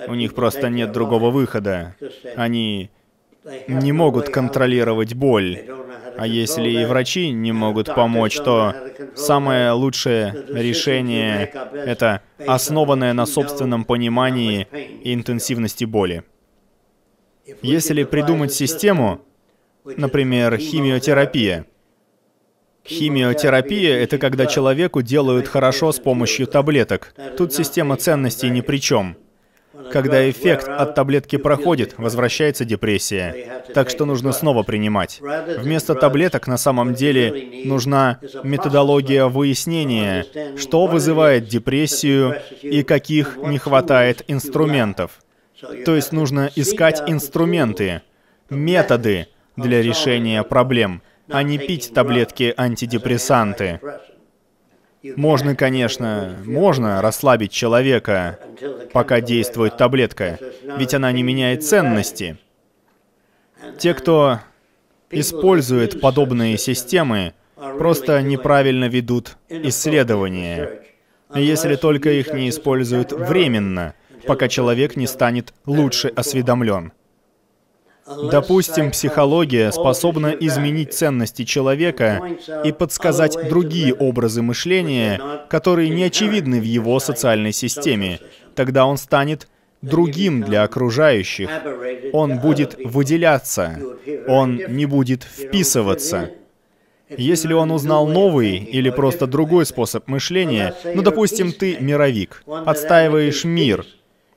У 0.06 0.14
них 0.14 0.34
просто 0.34 0.68
нет 0.68 0.92
другого 0.92 1.30
выхода. 1.30 1.96
Они 2.36 2.90
не 3.66 3.92
могут 3.92 4.28
контролировать 4.28 5.14
боль. 5.14 5.64
А 6.16 6.26
если 6.26 6.68
и 6.68 6.84
врачи 6.84 7.30
не 7.30 7.52
могут 7.52 7.92
помочь, 7.94 8.36
то 8.36 8.74
самое 9.14 9.72
лучшее 9.72 10.34
решение— 10.48 11.52
это 11.72 12.22
основанное 12.46 13.12
на 13.12 13.26
собственном 13.26 13.84
понимании 13.84 14.66
и 15.02 15.12
интенсивности 15.12 15.84
боли. 15.84 16.22
Если 17.62 18.04
придумать 18.04 18.52
систему, 18.52 19.20
например, 19.84 20.56
химиотерапия, 20.58 21.66
Химиотерапия— 22.88 23.98
это 24.02 24.18
когда 24.18 24.46
человеку 24.46 25.02
делают 25.02 25.46
хорошо 25.46 25.92
с 25.92 25.98
помощью 25.98 26.46
таблеток. 26.46 27.14
Тут 27.36 27.52
система 27.52 27.96
ценностей 27.96 28.48
ни 28.50 28.62
при 28.62 28.78
чем. 28.78 29.16
Когда 29.92 30.28
эффект 30.28 30.68
от 30.68 30.94
таблетки 30.94 31.36
проходит, 31.36 31.94
возвращается 31.98 32.64
депрессия. 32.64 33.62
Так 33.74 33.90
что 33.90 34.06
нужно 34.06 34.32
снова 34.32 34.62
принимать. 34.62 35.20
Вместо 35.20 35.94
таблеток 35.94 36.46
на 36.46 36.56
самом 36.56 36.94
деле 36.94 37.64
нужна 37.64 38.18
методология 38.42 39.26
выяснения, 39.26 40.24
что 40.56 40.86
вызывает 40.86 41.46
депрессию 41.46 42.40
и 42.62 42.82
каких 42.82 43.36
не 43.36 43.58
хватает 43.58 44.24
инструментов. 44.26 45.20
То 45.84 45.94
есть 45.94 46.12
нужно 46.12 46.50
искать 46.56 47.02
инструменты, 47.06 48.02
методы 48.50 49.28
для 49.56 49.82
решения 49.82 50.42
проблем, 50.42 51.02
а 51.28 51.42
не 51.42 51.58
пить 51.58 51.92
таблетки 51.94 52.54
антидепрессанты. 52.56 53.80
Можно, 55.16 55.54
конечно, 55.54 56.36
можно 56.44 57.00
расслабить 57.00 57.52
человека, 57.52 58.38
пока 58.92 59.20
действует 59.20 59.76
таблетка, 59.76 60.38
ведь 60.76 60.94
она 60.94 61.12
не 61.12 61.22
меняет 61.22 61.64
ценности. 61.64 62.38
Те, 63.78 63.94
кто 63.94 64.40
использует 65.10 66.00
подобные 66.00 66.58
системы, 66.58 67.34
просто 67.54 68.20
неправильно 68.22 68.86
ведут 68.86 69.36
исследования, 69.48 70.82
если 71.34 71.76
только 71.76 72.10
их 72.10 72.32
не 72.32 72.48
используют 72.48 73.12
временно, 73.12 73.94
пока 74.26 74.48
человек 74.48 74.96
не 74.96 75.06
станет 75.06 75.54
лучше 75.64 76.08
осведомлен. 76.08 76.92
Допустим, 78.30 78.90
психология 78.90 79.70
способна 79.70 80.28
изменить 80.28 80.94
ценности 80.94 81.44
человека 81.44 82.20
и 82.64 82.72
подсказать 82.72 83.36
другие 83.48 83.94
образы 83.94 84.42
мышления, 84.42 85.20
которые 85.48 85.90
не 85.90 86.04
очевидны 86.04 86.60
в 86.60 86.64
его 86.64 87.00
социальной 87.00 87.52
системе. 87.52 88.20
Тогда 88.54 88.86
он 88.86 88.96
станет 88.96 89.48
другим 89.82 90.42
для 90.42 90.62
окружающих. 90.62 91.50
Он 92.12 92.38
будет 92.38 92.76
выделяться. 92.82 93.78
Он 94.26 94.56
не 94.56 94.86
будет 94.86 95.22
вписываться. 95.22 96.30
Если 97.10 97.54
он 97.54 97.70
узнал 97.70 98.06
новый 98.06 98.58
или 98.58 98.90
просто 98.90 99.26
другой 99.26 99.64
способ 99.64 100.08
мышления, 100.08 100.74
ну, 100.94 101.02
допустим, 101.02 101.52
ты 101.52 101.78
мировик, 101.80 102.42
отстаиваешь 102.46 103.44
мир 103.44 103.86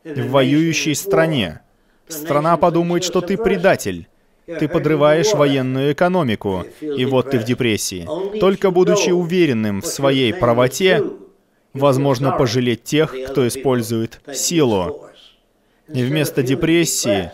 в 0.06 0.30
воюющей 0.30 0.96
стране, 0.96 1.62
Страна 2.08 2.58
подумает, 2.58 3.04
что 3.04 3.22
ты 3.22 3.38
предатель. 3.38 4.08
Ты 4.46 4.68
подрываешь 4.68 5.34
военную 5.34 5.94
экономику, 5.94 6.66
и 6.82 7.06
вот 7.06 7.32
ты 7.32 7.40
в 7.40 7.44
депрессии. 7.44 8.08
Только 8.40 8.72
будучи 8.72 9.12
уверенным 9.12 9.82
в 9.82 9.86
своей 9.86 10.34
правоте, 10.34 11.04
возможно 11.74 12.32
пожалеть 12.32 12.84
тех, 12.84 13.16
кто 13.28 13.48
использует 13.48 14.20
силу. 14.34 15.08
И 15.88 16.04
вместо 16.04 16.44
депрессии 16.44 17.32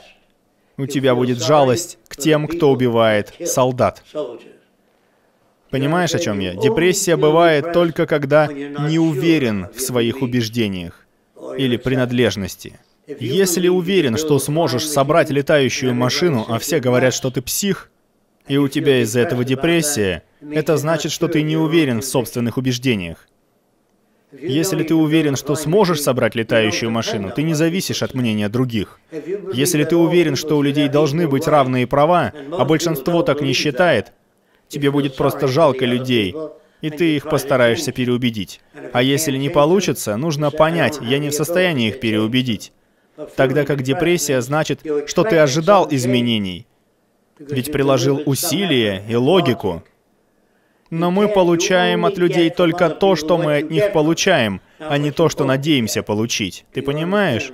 у 0.78 0.86
тебя 0.86 1.16
будет 1.16 1.42
жалость 1.42 1.98
к 2.08 2.18
тем, 2.18 2.48
кто 2.48 2.72
убивает 2.72 3.34
солдат. 3.46 4.04
Понимаешь, 5.70 6.14
о 6.14 6.20
чем 6.20 6.40
я? 6.40 6.54
Депрессия 6.54 7.18
бывает 7.18 7.74
только 7.74 8.06
когда 8.06 8.48
не 8.48 9.00
уверен 9.00 9.68
в 9.74 9.82
своих 9.82 10.22
убеждениях 10.22 11.06
или 11.58 11.78
принадлежности. 11.78 12.80
Если 13.08 13.70
уверен, 13.70 14.18
что 14.18 14.38
сможешь 14.38 14.86
собрать 14.86 15.30
летающую 15.30 15.96
машину, 15.96 16.46
а 16.50 16.60
все 16.60 16.82
говорят, 16.82 17.14
что 17.14 17.32
ты 17.32 17.42
псих, 17.42 17.90
и 18.50 18.58
у 18.58 18.68
тебя 18.68 19.02
из-за 19.02 19.22
этого 19.22 19.46
депрессия, 19.46 20.24
это 20.52 20.76
значит, 20.76 21.14
что 21.14 21.30
ты 21.30 21.42
не 21.42 21.56
уверен 21.56 22.02
в 22.02 22.06
собственных 22.06 22.58
убеждениях. 22.58 23.28
Если 24.34 24.84
ты 24.84 24.94
уверен, 24.94 25.38
что 25.38 25.56
сможешь 25.56 26.02
собрать 26.02 26.36
летающую 26.36 26.92
машину, 26.92 27.32
ты 27.34 27.44
не 27.44 27.54
зависишь 27.54 28.04
от 28.04 28.14
мнения 28.14 28.50
других. 28.50 29.00
Если 29.54 29.86
ты 29.86 29.96
уверен, 29.96 30.36
что 30.36 30.58
у 30.58 30.62
людей 30.62 30.90
должны 30.90 31.30
быть 31.30 31.48
равные 31.48 31.88
права, 31.88 32.34
а 32.52 32.66
большинство 32.66 33.24
так 33.24 33.40
не 33.40 33.54
считает, 33.54 34.12
тебе 34.68 34.92
будет 34.92 35.16
просто 35.16 35.48
жалко 35.48 35.86
людей, 35.86 36.36
и 36.82 36.90
ты 36.90 37.16
их 37.16 37.30
постараешься 37.30 37.94
переубедить. 37.94 38.60
А 38.92 39.02
если 39.02 39.38
не 39.38 39.48
получится, 39.48 40.18
нужно 40.18 40.52
понять, 40.52 41.00
я 41.02 41.20
не 41.20 41.30
в 41.30 41.34
состоянии 41.34 41.88
их 41.88 42.02
переубедить. 42.02 42.74
Тогда 43.36 43.66
как 43.66 43.82
депрессия 43.82 44.42
значит, 44.42 44.82
что 45.08 45.24
ты 45.24 45.38
ожидал 45.38 45.88
изменений, 45.90 46.68
ведь 47.40 47.72
приложил 47.72 48.22
усилия 48.26 49.04
и 49.08 49.16
логику. 49.16 49.84
Но 50.90 51.12
мы 51.12 51.28
получаем 51.28 52.06
от 52.06 52.18
людей 52.18 52.50
только 52.50 52.90
то, 52.90 53.16
что 53.16 53.38
мы 53.38 53.58
от 53.58 53.70
них 53.70 53.92
получаем, 53.92 54.62
а 54.80 54.98
не 54.98 55.12
то, 55.12 55.30
что 55.30 55.44
надеемся 55.44 56.04
получить. 56.04 56.66
Ты 56.74 56.82
понимаешь? 56.82 57.52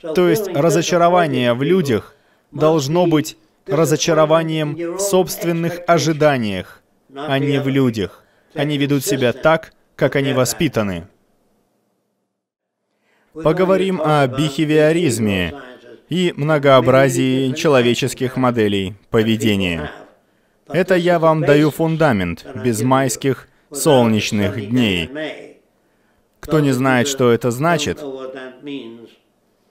То 0.00 0.28
есть 0.28 0.48
разочарование 0.48 1.54
в 1.54 1.62
людях 1.62 2.14
должно 2.50 3.06
быть 3.06 3.38
разочарованием 3.66 4.96
в 4.96 4.98
собственных 4.98 5.80
ожиданиях, 5.86 6.82
а 7.14 7.38
не 7.38 7.58
в 7.58 7.68
людях. 7.68 8.24
Они 8.52 8.76
ведут 8.76 9.04
себя 9.04 9.32
так, 9.32 9.72
как 9.96 10.16
они 10.16 10.32
воспитаны. 10.32 11.06
Поговорим 13.42 14.00
о 14.00 14.26
бихевиоризме 14.28 15.54
и 16.08 16.32
многообразии 16.36 17.52
человеческих 17.52 18.36
моделей 18.36 18.94
поведения. 19.10 19.90
Это 20.68 20.94
я 20.94 21.18
вам 21.18 21.40
даю 21.40 21.72
фундамент 21.72 22.46
без 22.64 22.82
майских 22.82 23.48
солнечных 23.72 24.68
дней. 24.70 25.10
Кто 26.38 26.60
не 26.60 26.70
знает, 26.70 27.08
что 27.08 27.32
это 27.32 27.50
значит, 27.50 27.98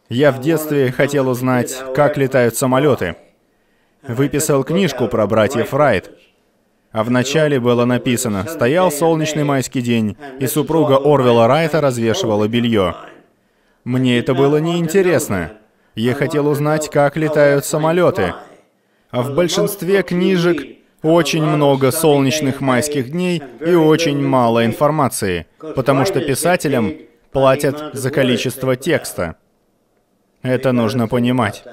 я 0.09 0.31
в 0.33 0.41
детстве 0.41 0.91
хотел 0.91 1.29
узнать, 1.29 1.81
как 1.95 2.17
летают 2.17 2.57
самолеты. 2.57 3.15
Выписал 4.05 4.65
книжку 4.65 5.07
про 5.07 5.25
братьев 5.25 5.73
Райт. 5.73 6.11
А 6.91 7.03
в 7.05 7.09
начале 7.09 7.61
было 7.61 7.85
написано 7.85 8.45
«Стоял 8.45 8.91
солнечный 8.91 9.45
майский 9.45 9.81
день, 9.81 10.17
и 10.39 10.47
супруга 10.47 10.97
Орвела 10.97 11.47
Райта 11.47 11.79
развешивала 11.79 12.47
белье». 12.49 12.93
Мне 13.83 14.17
это 14.17 14.33
было 14.33 14.57
неинтересно. 14.57 15.53
Я 15.95 16.13
хотел 16.13 16.47
узнать, 16.47 16.89
как 16.89 17.17
летают 17.17 17.65
самолеты. 17.65 18.33
А 19.11 19.21
в 19.21 19.35
большинстве 19.35 20.01
книжек 20.03 20.77
очень 21.01 21.43
много 21.43 21.91
солнечных 21.91 22.61
майских 22.61 23.11
дней 23.11 23.43
и 23.59 23.73
очень 23.73 24.25
мало 24.25 24.65
информации, 24.65 25.47
потому 25.75 26.05
что 26.05 26.21
писателям 26.21 26.93
платят 27.31 27.91
за 27.93 28.09
количество 28.09 28.77
текста. 28.77 29.35
Это 30.41 30.71
нужно 30.71 31.07
понимать. 31.09 31.63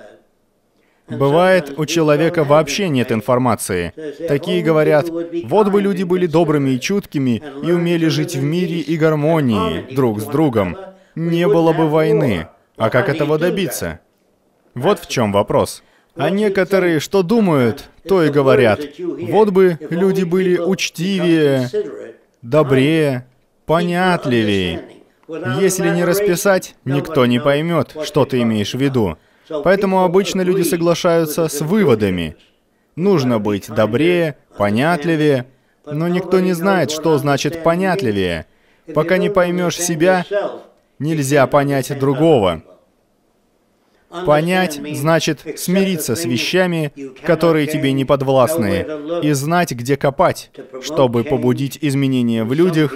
Бывает, 1.09 1.75
у 1.77 1.87
человека 1.87 2.45
вообще 2.45 2.89
нет 2.89 3.11
информации. 3.13 3.93
Такие 4.29 4.63
говорят, 4.63 5.09
вот 5.45 5.69
бы 5.69 5.81
люди 5.81 6.03
были 6.03 6.27
добрыми 6.27 6.71
и 6.71 6.81
чуткими 6.81 7.43
и 7.65 7.73
умели 7.73 8.07
жить 8.07 8.37
в 8.37 8.43
мире 8.43 8.81
и 8.81 8.97
гармонии 8.97 9.95
друг 9.95 10.21
с 10.21 10.25
другом 10.25 10.77
не 11.15 11.47
было 11.47 11.73
бы 11.73 11.89
войны. 11.89 12.49
А 12.77 12.91
как 12.91 13.09
этого 13.09 13.39
добиться? 13.39 14.01
Вот 14.75 15.01
в 15.01 15.09
чем 15.09 15.33
вопрос. 15.33 15.83
А 16.17 16.31
некоторые 16.31 17.01
что 17.01 17.23
думают, 17.23 17.89
то 18.09 18.23
и 18.23 18.31
говорят. 18.31 18.81
Вот 18.99 19.51
бы 19.51 19.79
люди 19.91 20.25
были 20.25 20.59
учтивее, 20.59 21.69
добрее, 22.43 23.27
понятливее. 23.67 24.83
Если 25.61 25.89
не 25.91 26.05
расписать, 26.05 26.75
никто 26.85 27.27
не 27.27 27.41
поймет, 27.41 27.97
что 28.05 28.25
ты 28.25 28.43
имеешь 28.43 28.75
в 28.75 28.79
виду. 28.79 29.17
Поэтому 29.65 30.03
обычно 30.03 30.43
люди 30.43 30.63
соглашаются 30.63 31.49
с 31.49 31.61
выводами. 31.61 32.37
Нужно 32.97 33.39
быть 33.39 33.69
добрее, 33.69 34.37
понятливее, 34.57 35.47
но 35.87 36.09
никто 36.09 36.41
не 36.41 36.53
знает, 36.53 36.91
что 36.91 37.17
значит 37.19 37.63
понятливее. 37.63 38.47
Пока 38.95 39.19
не 39.19 39.31
поймешь 39.31 39.79
себя, 39.79 40.25
нельзя 41.01 41.47
понять 41.49 41.99
другого. 41.99 42.63
Понять 44.27 44.81
значит 44.93 45.45
смириться 45.57 46.17
с 46.17 46.25
вещами, 46.25 46.93
которые 47.25 47.67
тебе 47.67 47.93
не 47.93 48.05
подвластны, 48.05 48.85
и 49.23 49.33
знать, 49.33 49.71
где 49.73 49.97
копать, 49.97 50.51
чтобы 50.83 51.23
побудить 51.25 51.79
изменения 51.81 52.45
в 52.45 52.53
людях, 52.53 52.93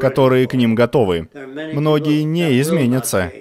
которые 0.00 0.48
к 0.48 0.54
ним 0.54 0.74
готовы. 0.74 1.28
Многие 1.72 2.22
не 2.22 2.60
изменятся. 2.60 3.32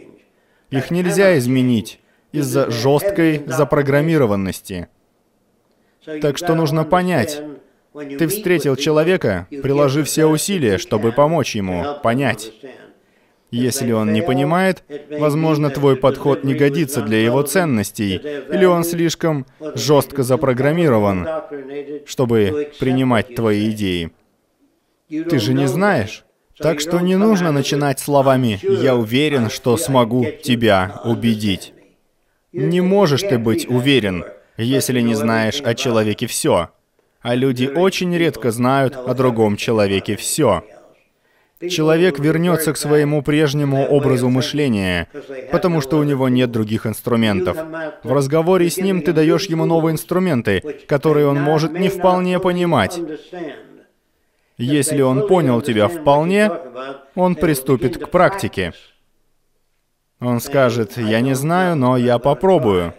Их 0.69 0.91
нельзя 0.91 1.37
изменить 1.37 1.99
из-за 2.31 2.69
жесткой 2.69 3.43
запрограммированности. 3.47 4.87
Так 6.21 6.37
что 6.37 6.53
нужно 6.53 6.83
понять, 6.83 7.41
ты 7.93 8.27
встретил 8.27 8.75
человека, 8.75 9.47
приложи 9.49 10.03
все 10.03 10.25
усилия, 10.25 10.77
чтобы 10.77 11.11
помочь 11.11 11.55
ему 11.55 11.83
понять. 12.03 12.51
Если 13.49 13.91
он 13.93 14.11
не 14.11 14.21
понимает, 14.21 14.83
возможно, 15.09 15.69
твой 15.69 15.95
подход 15.95 16.43
не 16.43 16.53
годится 16.53 17.01
для 17.01 17.23
его 17.23 17.41
ценностей, 17.43 18.15
или 18.51 18.65
он 18.65 18.83
слишком 18.83 19.45
жестко 19.75 20.23
запрограммирован, 20.23 21.27
чтобы 22.05 22.71
принимать 22.79 23.35
твои 23.35 23.71
идеи. 23.71 24.11
Ты 25.09 25.39
же 25.39 25.53
не 25.53 25.67
знаешь. 25.67 26.25
Так 26.59 26.79
что 26.79 26.99
не 26.99 27.15
нужно 27.15 27.51
начинать 27.51 27.99
словами 27.99 28.59
«я 28.63 28.95
уверен, 28.95 29.49
что 29.49 29.77
смогу 29.77 30.25
тебя 30.43 31.01
убедить». 31.05 31.73
Не 32.51 32.81
можешь 32.81 33.21
ты 33.21 33.37
быть 33.37 33.67
уверен, 33.69 34.25
если 34.57 35.01
не 35.01 35.13
знаешь 35.13 35.61
о 35.61 35.75
человеке 35.75 36.25
все. 36.25 36.69
А 37.21 37.35
люди 37.35 37.67
очень 37.67 38.15
редко 38.17 38.51
знают 38.51 38.95
о 38.95 39.13
другом 39.13 39.57
человеке 39.57 40.15
все. 40.15 40.63
Человек 41.59 42.19
вернется 42.19 42.71
к 42.73 42.77
своему 42.77 43.23
прежнему 43.23 43.85
образу 43.85 44.29
мышления, 44.29 45.07
потому 45.51 45.81
что 45.81 45.97
у 45.97 46.03
него 46.03 46.29
нет 46.29 46.51
других 46.51 46.85
инструментов. 46.85 47.57
В 48.03 48.13
разговоре 48.13 48.69
с 48.69 48.77
ним 48.77 49.01
ты 49.01 49.11
даешь 49.11 49.45
ему 49.45 49.65
новые 49.65 49.93
инструменты, 49.93 50.61
которые 50.87 51.27
он 51.27 51.41
может 51.41 51.71
не 51.71 51.89
вполне 51.89 52.39
понимать. 52.39 52.99
Если 54.57 55.01
он 55.01 55.27
понял 55.27 55.61
тебя 55.61 55.87
вполне, 55.87 56.51
он 57.15 57.35
приступит 57.35 57.97
к 57.97 58.09
практике. 58.09 58.73
Он 60.19 60.39
скажет, 60.39 60.97
я 60.97 61.21
не 61.21 61.35
знаю, 61.35 61.75
но 61.75 61.97
я 61.97 62.19
попробую. 62.19 62.93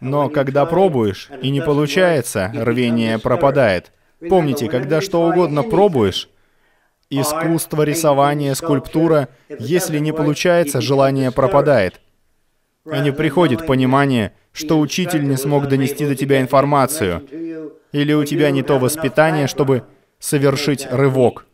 Но 0.00 0.28
когда 0.28 0.66
пробуешь 0.66 1.30
и 1.42 1.50
не 1.50 1.60
получается, 1.60 2.52
рвение 2.54 3.18
пропадает. 3.18 3.92
Помните, 4.28 4.68
когда 4.68 5.00
что 5.00 5.22
угодно 5.28 5.62
пробуешь, 5.62 6.28
Искусство, 7.10 7.82
рисование, 7.82 8.54
скульптура, 8.54 9.28
если 9.48 9.98
не 9.98 10.12
получается, 10.12 10.80
желание 10.80 11.30
пропадает. 11.30 12.00
И 12.84 12.98
не 12.98 13.12
приходит 13.12 13.66
понимание, 13.66 14.32
что 14.52 14.80
учитель 14.80 15.28
не 15.28 15.36
смог 15.36 15.68
донести 15.68 16.06
до 16.06 16.16
тебя 16.16 16.40
информацию, 16.40 17.22
или 17.92 18.12
у 18.12 18.24
тебя 18.24 18.50
не 18.50 18.62
то 18.62 18.78
воспитание, 18.78 19.46
чтобы 19.46 19.84
совершить 20.18 20.86
рывок, 20.90 21.46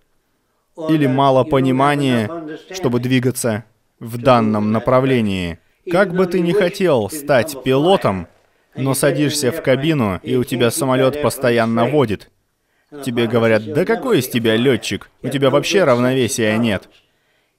или 0.88 1.06
мало 1.06 1.44
понимания, 1.44 2.30
чтобы 2.70 3.00
двигаться 3.00 3.64
в 3.98 4.18
данном 4.18 4.72
направлении. 4.72 5.58
Как 5.90 6.14
бы 6.14 6.26
ты 6.26 6.40
ни 6.40 6.52
хотел 6.52 7.10
стать 7.10 7.62
пилотом, 7.62 8.26
но 8.74 8.94
садишься 8.94 9.52
в 9.52 9.62
кабину, 9.62 10.18
и 10.22 10.36
у 10.36 10.44
тебя 10.44 10.70
самолет 10.70 11.20
постоянно 11.20 11.86
водит. 11.86 12.30
Тебе 13.04 13.26
говорят, 13.26 13.64
да 13.72 13.86
какой 13.86 14.18
из 14.18 14.28
тебя 14.28 14.54
летчик? 14.56 15.10
У 15.22 15.28
тебя 15.28 15.48
вообще 15.48 15.84
равновесия 15.84 16.56
нет. 16.58 16.88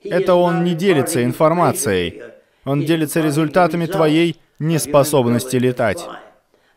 Это 0.04 0.36
он 0.36 0.64
не 0.64 0.76
делится 0.76 1.24
информацией. 1.24 2.22
Он 2.66 2.86
делится 2.86 3.20
результатами 3.20 3.88
твоей 3.88 4.40
неспособности 4.60 5.56
летать. 5.56 6.06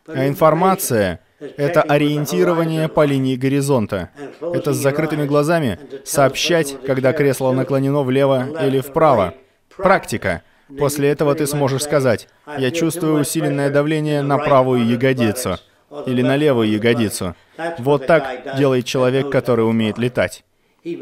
А 0.07 0.27
информация— 0.27 1.19
это 1.39 1.83
ориентирование 1.83 2.87
по 2.87 3.05
линии 3.05 3.35
горизонта. 3.35 4.09
Это 4.41 4.73
с 4.73 4.77
закрытыми 4.77 5.25
глазами 5.25 5.79
сообщать, 6.03 6.77
когда 6.85 7.13
кресло 7.13 7.51
наклонено 7.51 8.03
влево 8.03 8.47
или 8.65 8.79
вправо. 8.79 9.35
Практика. 9.75 10.41
После 10.79 11.09
этого 11.09 11.35
ты 11.35 11.45
сможешь 11.45 11.83
сказать, 11.83 12.27
я 12.57 12.71
чувствую 12.71 13.21
усиленное 13.21 13.69
давление 13.69 14.21
на 14.21 14.37
правую 14.37 14.85
ягодицу 14.85 15.59
или 16.05 16.21
на 16.21 16.35
левую 16.35 16.69
ягодицу. 16.69 17.35
Вот 17.79 18.07
так 18.07 18.57
делает 18.57 18.85
человек, 18.85 19.29
который 19.29 19.67
умеет 19.67 19.97
летать. 19.97 20.43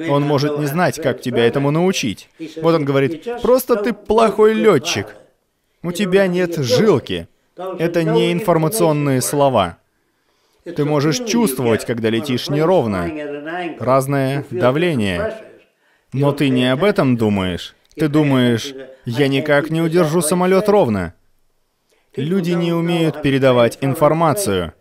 Он 0.10 0.24
может 0.24 0.58
не 0.60 0.65
знать, 0.65 1.02
как 1.02 1.21
тебя 1.21 1.45
этому 1.45 1.71
научить. 1.71 2.30
Вот 2.62 2.76
он 2.76 2.86
говорит, 2.86 3.41
просто 3.41 3.76
ты 3.76 3.93
плохой 3.93 4.54
летчик. 4.54 5.15
У 5.84 5.91
тебя 5.91 6.28
нет 6.28 6.56
жилки. 6.58 7.28
Это 7.56 8.04
не 8.04 8.34
информационные 8.34 9.21
слова. 9.21 9.78
Ты 10.63 10.84
можешь 10.84 11.19
чувствовать, 11.19 11.86
когда 11.86 12.10
летишь 12.10 12.50
неровно. 12.50 13.12
Разное 13.80 14.45
давление. 14.50 15.36
Но 16.12 16.32
ты 16.32 16.50
не 16.50 16.71
об 16.71 16.84
этом 16.84 17.17
думаешь. 17.17 17.76
Ты 17.95 18.08
думаешь, 18.08 18.74
я 19.06 19.28
никак 19.28 19.69
не 19.69 19.82
удержу 19.82 20.21
самолет 20.21 20.67
ровно. 20.67 21.13
Люди 22.15 22.51
не 22.51 22.73
умеют 22.73 23.21
передавать 23.21 23.78
информацию. 23.82 24.73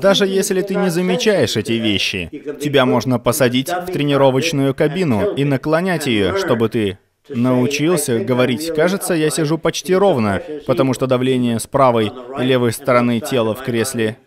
Даже 0.00 0.26
если 0.26 0.62
ты 0.62 0.76
не 0.76 0.88
замечаешь 0.88 1.56
эти 1.56 1.72
вещи, 1.72 2.28
тебя 2.60 2.86
можно 2.86 3.18
посадить 3.18 3.68
в 3.68 3.86
тренировочную 3.86 4.74
кабину 4.74 5.34
и 5.34 5.44
наклонять 5.44 6.06
ее, 6.06 6.36
чтобы 6.38 6.68
ты 6.68 6.98
научился 7.28 8.20
говорить, 8.20 8.72
кажется, 8.74 9.14
я 9.14 9.30
сижу 9.30 9.58
почти 9.58 9.94
ровно, 9.94 10.42
потому 10.66 10.94
что 10.94 11.06
давление 11.06 11.58
с 11.58 11.66
правой 11.66 12.12
и 12.38 12.42
левой 12.42 12.72
стороны 12.72 13.20
тела 13.20 13.54
в 13.54 13.62
кресле 13.64 14.18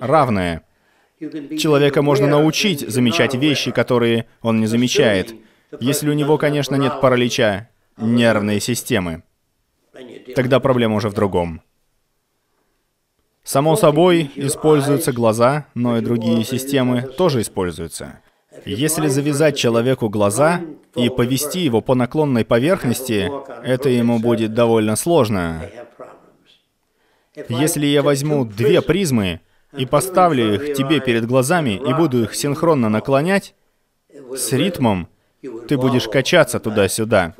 равное. 0.00 0.62
Человека 1.18 2.02
можно 2.02 2.26
научить 2.26 2.80
замечать 2.80 3.34
вещи, 3.34 3.70
которые 3.70 4.26
он 4.42 4.60
не 4.60 4.66
замечает, 4.66 5.34
если 5.78 6.10
у 6.10 6.14
него, 6.14 6.38
конечно, 6.38 6.76
нет 6.76 7.00
паралича 7.00 7.68
нервной 7.96 8.60
системы. 8.60 9.22
Тогда 10.34 10.60
проблема 10.60 10.96
уже 10.96 11.08
в 11.08 11.14
другом. 11.14 11.62
Само 13.50 13.74
собой, 13.74 14.30
используются 14.36 15.12
глаза, 15.12 15.66
но 15.74 15.98
и 15.98 16.00
другие 16.00 16.44
системы 16.44 17.02
тоже 17.02 17.40
используются. 17.40 18.20
Если 18.64 19.08
завязать 19.08 19.56
человеку 19.56 20.08
глаза 20.08 20.60
и 20.94 21.08
повести 21.08 21.58
его 21.58 21.80
по 21.80 21.96
наклонной 21.96 22.44
поверхности, 22.44 23.28
это 23.64 23.88
ему 23.88 24.20
будет 24.20 24.54
довольно 24.54 24.94
сложно. 24.94 25.68
Если 27.48 27.86
я 27.86 28.04
возьму 28.04 28.44
две 28.44 28.82
призмы 28.82 29.40
и 29.76 29.84
поставлю 29.84 30.54
их 30.54 30.74
тебе 30.76 31.00
перед 31.00 31.26
глазами 31.26 31.70
и 31.70 31.92
буду 31.92 32.22
их 32.22 32.36
синхронно 32.36 32.88
наклонять, 32.88 33.56
с 34.32 34.52
ритмом 34.52 35.08
ты 35.68 35.78
будешь 35.78 36.08
качаться 36.08 36.60
туда-сюда. 36.60 37.34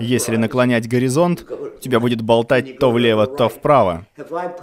Если 0.00 0.36
наклонять 0.36 0.88
горизонт, 0.88 1.46
тебя 1.80 2.00
будет 2.00 2.20
болтать 2.20 2.78
то 2.78 2.90
влево, 2.90 3.26
то 3.26 3.48
вправо. 3.48 4.06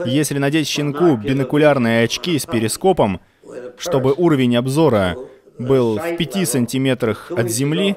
Если 0.06 0.38
надеть 0.38 0.68
щенку 0.68 1.16
бинокулярные 1.16 2.04
очки 2.04 2.38
с 2.38 2.46
перископом, 2.46 3.20
чтобы 3.78 4.14
уровень 4.14 4.56
обзора 4.58 5.18
был 5.58 5.98
в 5.98 6.18
5 6.18 6.48
сантиметрах 6.48 7.32
от 7.32 7.50
земли, 7.50 7.96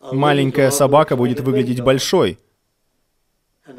маленькая 0.00 0.70
собака 0.70 1.16
будет 1.16 1.40
выглядеть 1.40 1.80
большой, 1.80 2.38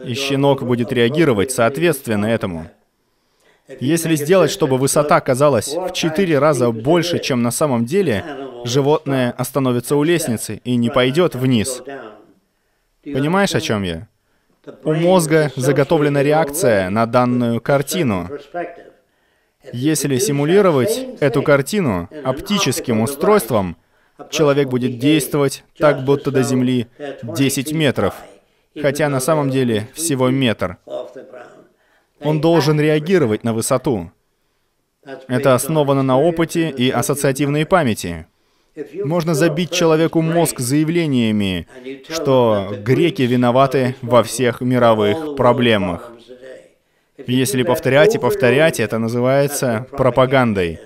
и 0.05 0.13
щенок 0.13 0.63
будет 0.63 0.91
реагировать 0.91 1.51
соответственно 1.51 2.25
этому. 2.25 2.69
Если 3.79 4.15
сделать, 4.15 4.51
чтобы 4.51 4.77
высота 4.77 5.21
казалась 5.21 5.73
в 5.73 5.91
4 5.93 6.39
раза 6.39 6.71
больше, 6.71 7.19
чем 7.19 7.41
на 7.41 7.51
самом 7.51 7.85
деле, 7.85 8.25
животное 8.65 9.31
остановится 9.31 9.95
у 9.95 10.03
лестницы 10.03 10.61
и 10.63 10.75
не 10.75 10.89
пойдет 10.89 11.35
вниз. 11.35 11.81
Понимаешь, 13.03 13.55
о 13.55 13.61
чем 13.61 13.83
я? 13.83 14.07
У 14.83 14.93
мозга 14.93 15.51
заготовлена 15.55 16.23
реакция 16.23 16.89
на 16.89 17.05
данную 17.05 17.59
картину. 17.59 18.29
Если 19.71 20.17
симулировать 20.17 21.05
эту 21.19 21.41
картину 21.41 22.09
оптическим 22.23 23.01
устройством, 23.01 23.77
человек 24.29 24.69
будет 24.69 24.99
действовать 24.99 25.63
так, 25.77 26.03
будто 26.03 26.31
до 26.31 26.43
Земли 26.43 26.87
10 27.23 27.73
метров, 27.73 28.15
хотя 28.81 29.09
на 29.09 29.19
самом 29.19 29.49
деле 29.49 29.89
всего 29.93 30.29
метр. 30.29 30.77
Он 32.21 32.39
должен 32.39 32.79
реагировать 32.79 33.43
на 33.43 33.53
высоту. 33.53 34.11
Это 35.27 35.55
основано 35.55 36.03
на 36.03 36.17
опыте 36.17 36.69
и 36.69 36.89
ассоциативной 36.89 37.65
памяти. 37.65 38.27
Можно 39.03 39.35
забить 39.35 39.71
человеку 39.71 40.21
мозг 40.21 40.59
заявлениями, 40.59 41.67
что 42.09 42.75
греки 42.83 43.21
виноваты 43.21 43.95
во 44.01 44.23
всех 44.23 44.61
мировых 44.61 45.35
проблемах. 45.35 46.11
Если 47.27 47.61
повторять 47.63 48.15
и 48.15 48.19
повторять, 48.19 48.79
это 48.79 48.97
называется 48.97 49.85
пропагандой. 49.91 50.79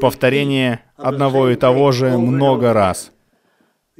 Повторение 0.00 0.80
одного 0.96 1.50
и 1.50 1.54
того 1.54 1.92
же 1.92 2.18
много 2.18 2.72
раз. 2.72 3.12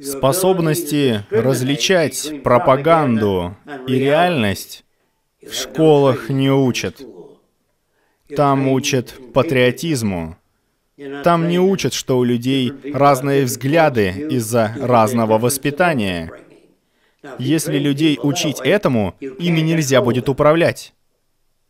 Способности 0.01 1.23
различать 1.29 2.43
пропаганду 2.43 3.55
и 3.87 3.93
реальность 3.93 4.83
в 5.41 5.53
школах 5.53 6.29
не 6.29 6.51
учат. 6.51 7.01
Там 8.35 8.67
учат 8.67 9.13
патриотизму. 9.33 10.35
Там 11.23 11.47
не 11.49 11.59
учат, 11.59 11.93
что 11.93 12.17
у 12.17 12.23
людей 12.23 12.71
разные 12.93 13.43
взгляды 13.43 14.27
из-за 14.29 14.73
разного 14.79 15.37
воспитания. 15.37 16.31
Если 17.37 17.77
людей 17.77 18.17
учить 18.21 18.59
этому, 18.61 19.15
ими 19.19 19.59
нельзя 19.59 20.01
будет 20.01 20.29
управлять. 20.29 20.93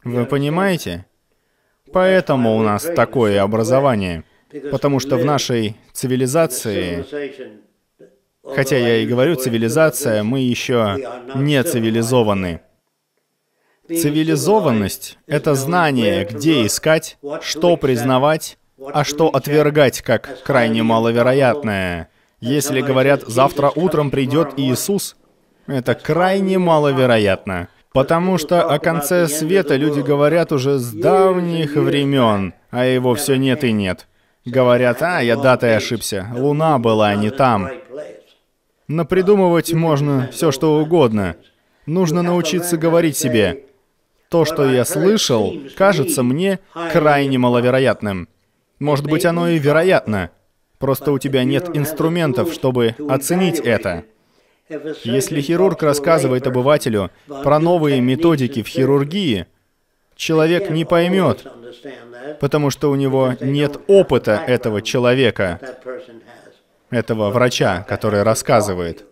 Вы 0.04 0.26
понимаете? 0.26 1.06
Поэтому 1.92 2.56
у 2.56 2.62
нас 2.62 2.84
такое 2.84 3.42
образование. 3.42 4.24
Потому 4.72 5.00
что 5.00 5.18
в 5.18 5.26
нашей 5.26 5.76
цивилизации, 5.92 7.04
хотя 8.44 8.78
я 8.78 8.98
и 8.98 9.08
говорю 9.08 9.36
цивилизация, 9.36 10.24
мы 10.24 10.42
еще 10.42 10.98
не 11.36 11.64
цивилизованы. 11.64 12.62
Цивилизованность— 13.88 15.18
это 15.28 15.56
знание, 15.56 16.26
где 16.26 16.66
искать, 16.66 17.18
что 17.42 17.76
признавать, 17.78 18.58
а 18.78 19.04
что 19.04 19.30
отвергать 19.30 20.02
как 20.02 20.44
крайне 20.44 20.84
маловероятное. 20.84 22.10
Если 22.40 22.82
говорят 22.82 23.24
«завтра 23.26 23.72
утром 23.74 24.12
придет 24.12 24.54
Иисус», 24.58 25.16
это 25.68 25.96
крайне 25.96 26.60
маловероятно. 26.60 27.70
Потому 27.92 28.38
что 28.38 28.64
о 28.68 28.78
конце 28.78 29.28
света 29.28 29.78
люди 29.78 30.02
говорят 30.02 30.52
уже 30.52 30.80
с 30.80 30.92
давних 30.92 31.76
времен, 31.76 32.54
а 32.70 32.86
его 32.86 33.16
все 33.16 33.36
нет 33.36 33.64
и 33.64 33.72
нет. 33.72 34.08
Говорят, 34.44 35.02
а, 35.02 35.22
я 35.22 35.38
датой 35.38 35.78
ошибся, 35.78 36.28
луна 36.36 36.78
была 36.78 37.16
не 37.16 37.32
там. 37.32 37.70
Напридумывать 38.88 39.74
можно 39.74 40.30
все 40.32 40.52
что 40.52 40.78
угодно. 40.80 41.38
Нужно 41.86 42.22
научиться 42.22 42.78
говорить 42.78 43.16
себе, 43.18 43.64
то, 44.30 44.44
что 44.44 44.70
я 44.70 44.84
слышал, 44.86 45.54
кажется 45.78 46.22
мне 46.22 46.60
крайне 46.92 47.38
маловероятным. 47.38 48.28
Может 48.80 49.06
быть, 49.06 49.26
оно 49.26 49.50
и 49.50 49.58
вероятно. 49.58 50.32
Просто 50.80 51.12
у 51.12 51.20
тебя 51.20 51.44
нет 51.44 51.70
инструментов, 51.76 52.54
чтобы 52.54 52.96
оценить 53.10 53.60
это. 53.60 54.04
Если 55.04 55.42
хирург 55.42 55.84
рассказывает 55.84 56.48
обывателю 56.48 57.12
про 57.28 57.60
новые 57.60 58.02
методики 58.02 58.64
в 58.64 58.68
хирургии, 58.68 59.46
человек 60.16 60.70
не 60.70 60.86
поймет, 60.86 61.46
потому 62.40 62.72
что 62.72 62.90
у 62.90 62.96
него 62.96 63.34
нет 63.40 63.80
опыта 63.88 64.44
этого 64.48 64.82
человека, 64.82 65.60
этого 66.90 67.30
врача, 67.30 67.86
который 67.88 68.24
рассказывает. 68.24 69.06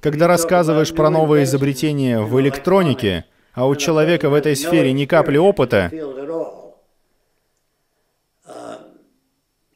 Когда 0.00 0.26
рассказываешь 0.26 0.92
про 0.92 1.08
новые 1.08 1.44
изобретения 1.44 2.20
в 2.20 2.38
электронике, 2.40 3.24
а 3.52 3.66
у 3.66 3.76
человека 3.76 4.28
в 4.28 4.34
этой 4.34 4.56
сфере 4.56 4.92
ни 4.92 5.06
капли 5.06 5.38
опыта, 5.38 5.90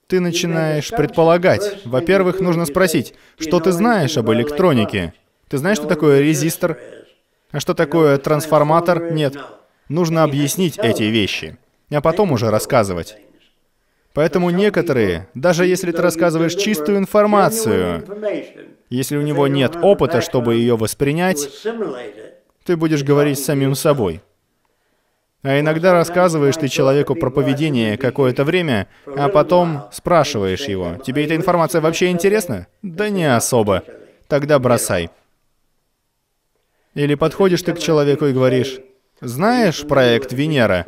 ты 0.09 0.21
начинаешь 0.21 0.88
предполагать. 0.90 1.83
Во-первых, 1.85 2.40
нужно 2.40 2.64
спросить, 2.64 3.14
что 3.38 3.61
ты 3.61 3.73
знаешь 3.73 4.16
об 4.16 4.31
электронике? 4.33 5.12
Ты 5.49 5.59
знаешь, 5.59 5.77
что 5.77 5.87
такое 5.87 6.21
резистор? 6.21 6.79
А 7.51 7.61
что 7.61 7.75
такое 7.75 8.16
трансформатор? 8.18 9.12
Нет. 9.12 9.37
Нужно 9.88 10.25
объяснить 10.25 10.79
эти 10.79 11.05
вещи, 11.05 11.59
а 11.90 12.01
потом 12.01 12.33
уже 12.33 12.51
рассказывать. 12.51 13.16
Поэтому 14.14 14.51
некоторые, 14.51 15.29
даже 15.35 15.66
если 15.66 15.92
ты 15.92 16.01
рассказываешь 16.01 16.55
чистую 16.55 16.99
информацию, 16.99 18.05
если 18.88 19.16
у 19.18 19.23
него 19.23 19.47
нет 19.47 19.77
опыта, 19.77 20.23
чтобы 20.23 20.57
ее 20.57 20.77
воспринять, 20.77 21.49
ты 22.64 22.77
будешь 22.77 23.05
говорить 23.05 23.38
с 23.38 23.44
самим 23.44 23.75
собой. 23.75 24.23
А 25.42 25.61
иногда 25.61 25.92
рассказываешь 25.92 26.57
ты 26.57 26.66
человеку 26.66 27.14
про 27.14 27.31
поведение 27.31 27.96
какое-то 27.96 28.44
время, 28.44 28.88
а 29.07 29.29
потом 29.29 29.85
спрашиваешь 29.92 30.66
его, 30.66 30.96
тебе 30.96 31.24
эта 31.24 31.37
информация 31.37 31.81
вообще 31.81 32.11
интересна? 32.11 32.66
Да 32.83 33.09
не 33.09 33.24
особо. 33.24 33.85
Тогда 34.27 34.59
бросай. 34.59 35.11
Или 36.94 37.14
подходишь 37.14 37.62
ты 37.62 37.72
к 37.72 37.79
человеку 37.79 38.27
и 38.27 38.33
говоришь, 38.33 38.81
знаешь 39.20 39.87
проект 39.87 40.33
Венера? 40.33 40.87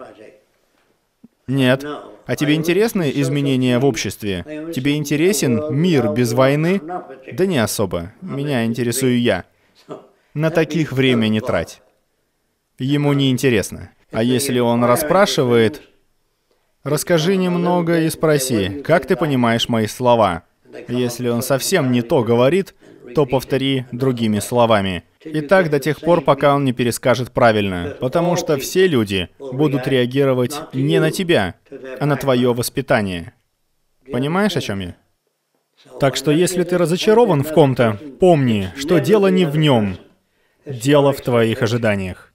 Нет. 1.46 1.84
А 2.26 2.36
тебе 2.36 2.54
интересны 2.54 3.10
изменения 3.14 3.78
в 3.78 3.84
обществе? 3.84 4.44
Тебе 4.74 4.96
интересен 4.96 5.72
мир 5.72 6.12
без 6.12 6.32
войны? 6.32 6.80
Да 7.32 7.46
не 7.46 7.58
особо. 7.58 8.12
Меня 8.20 8.64
интересую 8.64 9.20
я. 9.20 9.44
На 10.34 10.50
таких 10.50 10.92
время 10.92 11.28
не 11.28 11.40
трать. 11.40 11.82
Ему 12.78 13.12
не 13.12 13.30
интересно. 13.30 13.90
А 14.12 14.22
если 14.22 14.58
он 14.58 14.84
расспрашивает, 14.84 15.82
расскажи 16.84 17.36
немного 17.36 18.00
и 18.00 18.10
спроси, 18.10 18.82
как 18.82 19.06
ты 19.06 19.16
понимаешь 19.16 19.68
мои 19.68 19.86
слова? 19.86 20.44
Если 20.88 21.28
он 21.28 21.42
совсем 21.42 21.92
не 21.92 22.02
то 22.02 22.22
говорит, 22.22 22.74
то 23.14 23.26
повтори 23.26 23.86
другими 23.92 24.38
словами. 24.38 25.04
И 25.24 25.40
так 25.40 25.68
до 25.68 25.80
тех 25.80 26.00
пор, 26.00 26.22
пока 26.22 26.54
он 26.54 26.64
не 26.64 26.72
перескажет 26.72 27.32
правильно. 27.32 27.96
Потому 28.00 28.36
что 28.36 28.56
все 28.56 28.86
люди 28.86 29.28
будут 29.38 29.86
реагировать 29.86 30.60
не 30.72 31.00
на 31.00 31.10
тебя, 31.10 31.54
а 31.98 32.06
на 32.06 32.16
твое 32.16 32.54
воспитание. 32.54 33.34
Понимаешь, 34.10 34.56
о 34.56 34.60
чем 34.60 34.80
я? 34.80 34.96
Так 35.98 36.16
что 36.16 36.30
если 36.30 36.62
ты 36.62 36.78
разочарован 36.78 37.42
в 37.42 37.52
ком-то, 37.52 37.98
помни, 38.20 38.70
что 38.76 38.98
дело 38.98 39.28
не 39.28 39.44
в 39.44 39.56
нем, 39.56 39.98
Дело 40.66 41.12
в 41.12 41.20
твоих 41.20 41.62
ожиданиях. 41.62 42.32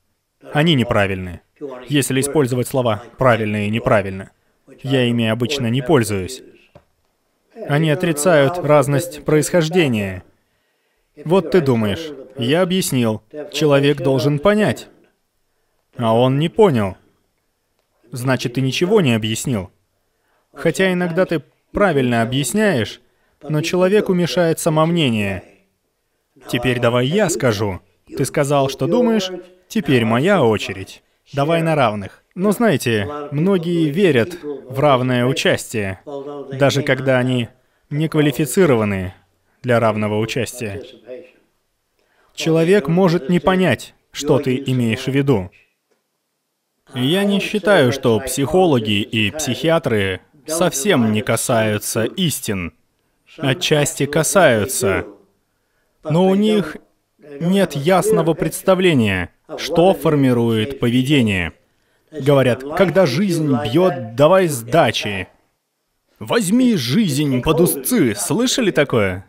Они 0.52 0.74
неправильны. 0.74 1.42
Если 1.88 2.20
использовать 2.20 2.68
слова 2.68 3.04
«правильно» 3.18 3.68
и 3.68 3.70
«неправильно», 3.70 4.32
я 4.84 5.04
ими 5.04 5.28
обычно 5.28 5.68
не 5.68 5.82
пользуюсь. 5.82 6.44
Они 7.70 7.90
отрицают 7.90 8.58
разность 8.58 9.24
происхождения. 9.24 10.24
Вот 11.24 11.52
ты 11.52 11.62
думаешь, 11.62 12.12
я 12.38 12.62
объяснил, 12.62 13.24
человек 13.54 14.02
должен 14.02 14.40
понять. 14.40 14.90
А 15.96 16.14
он 16.14 16.40
не 16.40 16.50
понял. 16.50 16.98
Значит, 18.12 18.56
ты 18.56 18.62
ничего 18.62 19.00
не 19.00 19.14
объяснил. 19.14 19.72
Хотя 20.54 20.92
иногда 20.92 21.26
ты 21.26 21.42
правильно 21.72 22.22
объясняешь, 22.22 23.02
но 23.42 23.62
человеку 23.62 24.14
мешает 24.14 24.60
самомнение. 24.60 25.44
Теперь 26.48 26.80
давай 26.80 27.08
я 27.08 27.30
скажу. 27.30 27.80
Ты 28.06 28.26
сказал, 28.26 28.70
что 28.70 28.88
думаешь, 28.88 29.32
теперь 29.70 30.04
моя 30.04 30.44
очередь. 30.44 31.02
Давай 31.34 31.62
на 31.62 31.76
равных. 31.76 32.24
Но 32.36 32.52
знаете, 32.52 33.08
многие 33.32 33.90
верят 33.90 34.38
в 34.44 34.80
равное 34.80 35.26
участие, 35.26 36.02
даже 36.52 36.84
когда 36.84 37.18
они 37.18 37.50
не 37.90 38.08
квалифицированы 38.10 39.14
для 39.64 39.80
равного 39.80 40.20
участия. 40.20 40.84
Человек 42.34 42.88
может 42.88 43.30
не 43.30 43.40
понять, 43.40 43.96
что 44.12 44.40
ты 44.40 44.62
имеешь 44.66 45.06
в 45.06 45.12
виду. 45.12 45.50
Я 46.94 47.24
не 47.24 47.40
считаю, 47.40 47.92
что 47.92 48.20
психологи 48.20 49.02
и 49.02 49.32
психиатры 49.32 50.22
совсем 50.46 51.12
не 51.12 51.22
касаются 51.22 52.04
истин. 52.04 52.74
Отчасти 53.38 54.06
касаются. 54.06 55.06
Но 56.04 56.28
у 56.28 56.36
них 56.36 56.78
нет 57.18 57.76
ясного 57.76 58.34
представления, 58.34 59.32
что 59.58 59.94
формирует 59.94 60.80
поведение. 60.80 61.54
Говорят, 62.12 62.64
когда 62.78 63.06
жизнь 63.06 63.56
бьет, 63.64 64.16
давай 64.16 64.48
сдачи. 64.48 65.28
Возьми 66.20 66.76
жизнь 66.76 67.42
под 67.42 67.62
узцы, 67.62 68.16
слышали 68.16 68.72
такое? 68.72 69.26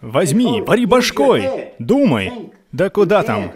Возьми, 0.00 0.60
вари 0.60 0.86
башкой, 0.86 1.72
думай. 1.78 2.52
Да 2.70 2.90
куда 2.90 3.22
там? 3.22 3.50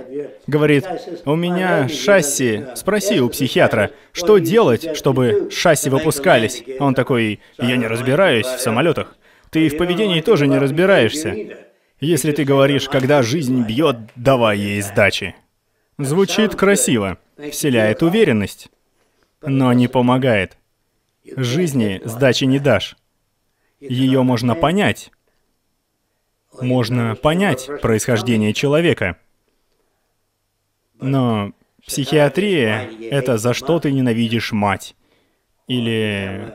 Говорит, 0.47 0.87
у 1.27 1.37
меня 1.37 1.87
шасси. 1.89 2.65
Спроси 2.75 3.21
у 3.21 3.29
психиатра, 3.29 3.91
что 4.13 4.39
делать, 4.39 4.97
чтобы 4.97 5.51
шасси 5.51 5.91
выпускались. 5.91 6.65
Он 6.81 6.95
такой, 6.95 7.41
я 7.59 7.77
не 7.77 7.87
разбираюсь 7.87 8.47
в 8.47 8.59
самолетах. 8.59 9.17
Ты 9.51 9.69
в 9.69 9.77
поведении 9.77 10.23
тоже 10.23 10.47
не 10.47 10.57
разбираешься. 10.59 11.37
Если 12.01 12.33
ты 12.33 12.45
говоришь, 12.45 12.89
когда 12.89 13.23
жизнь 13.23 13.63
бьет, 13.65 13.97
давай 14.17 14.59
ей 14.59 14.81
сдачи. 14.81 15.37
Звучит 15.99 16.55
красиво, 16.57 17.19
вселяет 17.51 18.03
уверенность, 18.03 18.71
но 19.43 19.73
не 19.73 19.89
помогает. 19.89 20.57
Жизни 21.25 22.01
сдачи 22.05 22.45
не 22.45 22.59
дашь. 22.59 22.97
Ее 23.81 24.23
можно 24.23 24.55
понять. 24.55 25.11
Можно 26.61 27.15
понять 27.15 27.69
происхождение 27.81 28.53
человека. 28.53 29.19
Но 31.01 31.53
психиатрия— 31.85 32.91
это 33.11 33.39
за 33.39 33.55
что 33.55 33.81
ты 33.81 33.93
ненавидишь 33.93 34.53
мать. 34.53 34.95
Или 35.67 36.55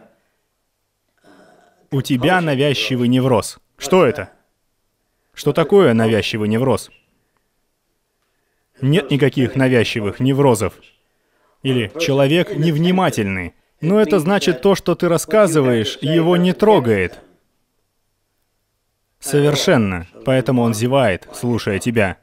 у 1.91 2.01
тебя 2.01 2.41
навязчивый 2.41 3.07
невроз. 3.07 3.59
Что 3.77 4.05
это? 4.05 4.31
Что 5.33 5.53
такое 5.53 5.93
навязчивый 5.93 6.49
невроз? 6.49 6.89
Нет 8.81 9.11
никаких 9.11 9.55
навязчивых 9.55 10.19
неврозов. 10.19 10.73
Или 11.63 11.91
человек 11.99 12.55
невнимательный. 12.55 13.53
Но 13.81 13.99
это 13.99 14.19
значит 14.19 14.61
то, 14.61 14.75
что 14.75 14.95
ты 14.95 15.07
рассказываешь, 15.07 15.97
его 16.01 16.37
не 16.37 16.53
трогает. 16.53 17.19
Совершенно. 19.19 20.07
Поэтому 20.25 20.61
он 20.61 20.73
зевает, 20.73 21.27
слушая 21.33 21.79
тебя. 21.79 22.17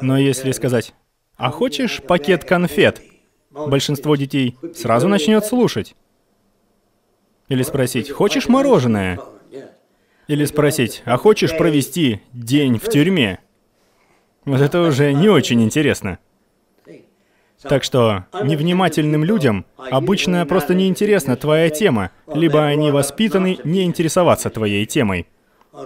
Но 0.00 0.18
если 0.18 0.52
сказать, 0.52 0.94
а 1.36 1.50
хочешь 1.50 2.02
пакет 2.02 2.44
конфет? 2.44 3.00
Большинство 3.50 4.16
детей 4.16 4.56
сразу 4.74 5.08
начнет 5.08 5.44
слушать. 5.44 5.94
Или 7.48 7.62
спросить, 7.62 8.10
хочешь 8.10 8.48
мороженое? 8.48 9.20
Или 10.28 10.44
спросить, 10.44 11.02
а 11.04 11.16
хочешь 11.16 11.56
провести 11.56 12.20
день 12.32 12.78
в 12.78 12.88
тюрьме? 12.88 13.40
Вот 14.44 14.60
это 14.60 14.80
уже 14.82 15.12
не 15.12 15.28
очень 15.28 15.62
интересно. 15.62 16.18
Так 17.62 17.84
что 17.84 18.24
невнимательным 18.42 19.22
людям 19.22 19.66
обычно 19.76 20.46
просто 20.46 20.74
неинтересна 20.74 21.36
твоя 21.36 21.68
тема, 21.68 22.10
либо 22.32 22.64
они 22.64 22.90
воспитаны 22.90 23.58
не 23.64 23.84
интересоваться 23.84 24.48
твоей 24.48 24.86
темой, 24.86 25.26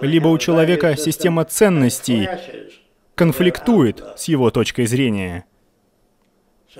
либо 0.01 0.29
у 0.29 0.37
человека 0.37 0.95
система 0.95 1.43
ценностей 1.43 2.29
конфликтует 3.15 4.03
с 4.15 4.25
его 4.25 4.51
точкой 4.51 4.85
зрения. 4.85 5.45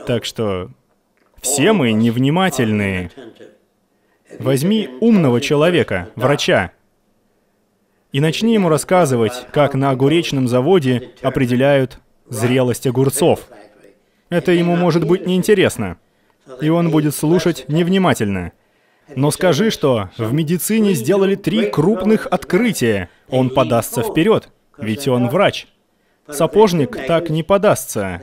Так 0.07 0.23
что 0.23 0.69
все 1.41 1.73
мы 1.73 1.91
невнимательные. 1.91 3.11
Возьми 4.39 4.89
умного 5.01 5.39
человека, 5.41 6.09
врача, 6.15 6.71
и 8.15 8.21
начни 8.21 8.53
ему 8.53 8.69
рассказывать, 8.69 9.45
как 9.51 9.73
на 9.73 9.89
огуречном 9.89 10.47
заводе 10.47 11.09
определяют 11.21 11.99
зрелость 12.29 12.87
огурцов. 12.87 13.41
Это 14.29 14.53
ему 14.53 14.77
может 14.77 15.05
быть 15.05 15.27
неинтересно, 15.27 15.97
и 16.61 16.69
он 16.69 16.91
будет 16.91 17.13
слушать 17.13 17.65
невнимательно. 17.67 18.53
Но 19.17 19.31
скажи, 19.31 19.69
что 19.69 20.11
в 20.17 20.31
медицине 20.31 20.93
сделали 20.93 21.35
три 21.35 21.69
крупных 21.69 22.27
открытия. 22.27 23.09
Он 23.27 23.49
подастся 23.49 24.01
вперед, 24.01 24.47
ведь 24.77 25.09
он 25.09 25.27
врач. 25.27 25.67
Сапожник 26.29 26.95
так 27.07 27.29
не 27.29 27.43
подастся. 27.43 28.21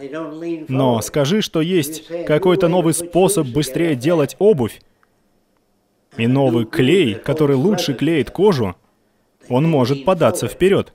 Но 0.68 1.02
скажи, 1.02 1.42
что 1.42 1.60
есть 1.60 2.08
какой-то 2.24 2.68
новый 2.68 2.94
способ 2.94 3.46
быстрее 3.46 3.94
делать 3.94 4.36
обувь, 4.38 4.80
и 6.16 6.26
новый 6.26 6.64
клей, 6.64 7.14
который 7.14 7.56
лучше 7.56 7.92
клеит 7.92 8.30
кожу, 8.30 8.74
он 9.48 9.68
может 9.68 10.04
податься 10.04 10.48
вперед. 10.48 10.92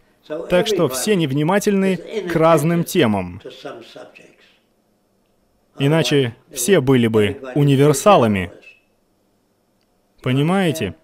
Так 0.49 0.67
что 0.67 0.89
все 0.89 1.15
невнимательны 1.15 1.97
к 1.97 2.35
разным 2.35 2.83
темам. 2.83 3.41
Иначе 5.79 6.35
все 6.51 6.81
были 6.81 7.07
бы 7.07 7.39
универсалами. 7.55 8.51
Понимаете? 10.21 10.95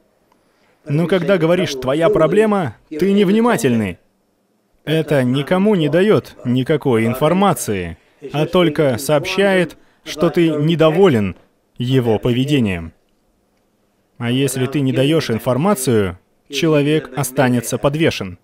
Но 0.86 1.08
когда 1.08 1.38
говоришь 1.38 1.76
«твоя 1.76 2.10
проблема», 2.10 2.76
ты 2.90 3.14
невнимательный. 3.14 4.00
Это 4.84 5.24
никому 5.24 5.76
не 5.76 5.88
дает 5.88 6.36
никакой 6.44 7.06
информации, 7.06 7.98
а 8.34 8.46
только 8.46 8.98
сообщает, 8.98 9.78
что 10.04 10.30
ты 10.30 10.50
недоволен 10.50 11.38
его 11.78 12.20
поведением. 12.20 12.92
А 14.18 14.30
если 14.30 14.66
ты 14.66 14.82
не 14.82 14.92
даешь 14.92 15.30
информацию, 15.30 16.20
человек 16.54 17.12
останется 17.16 17.78
подвешен. 17.78 18.38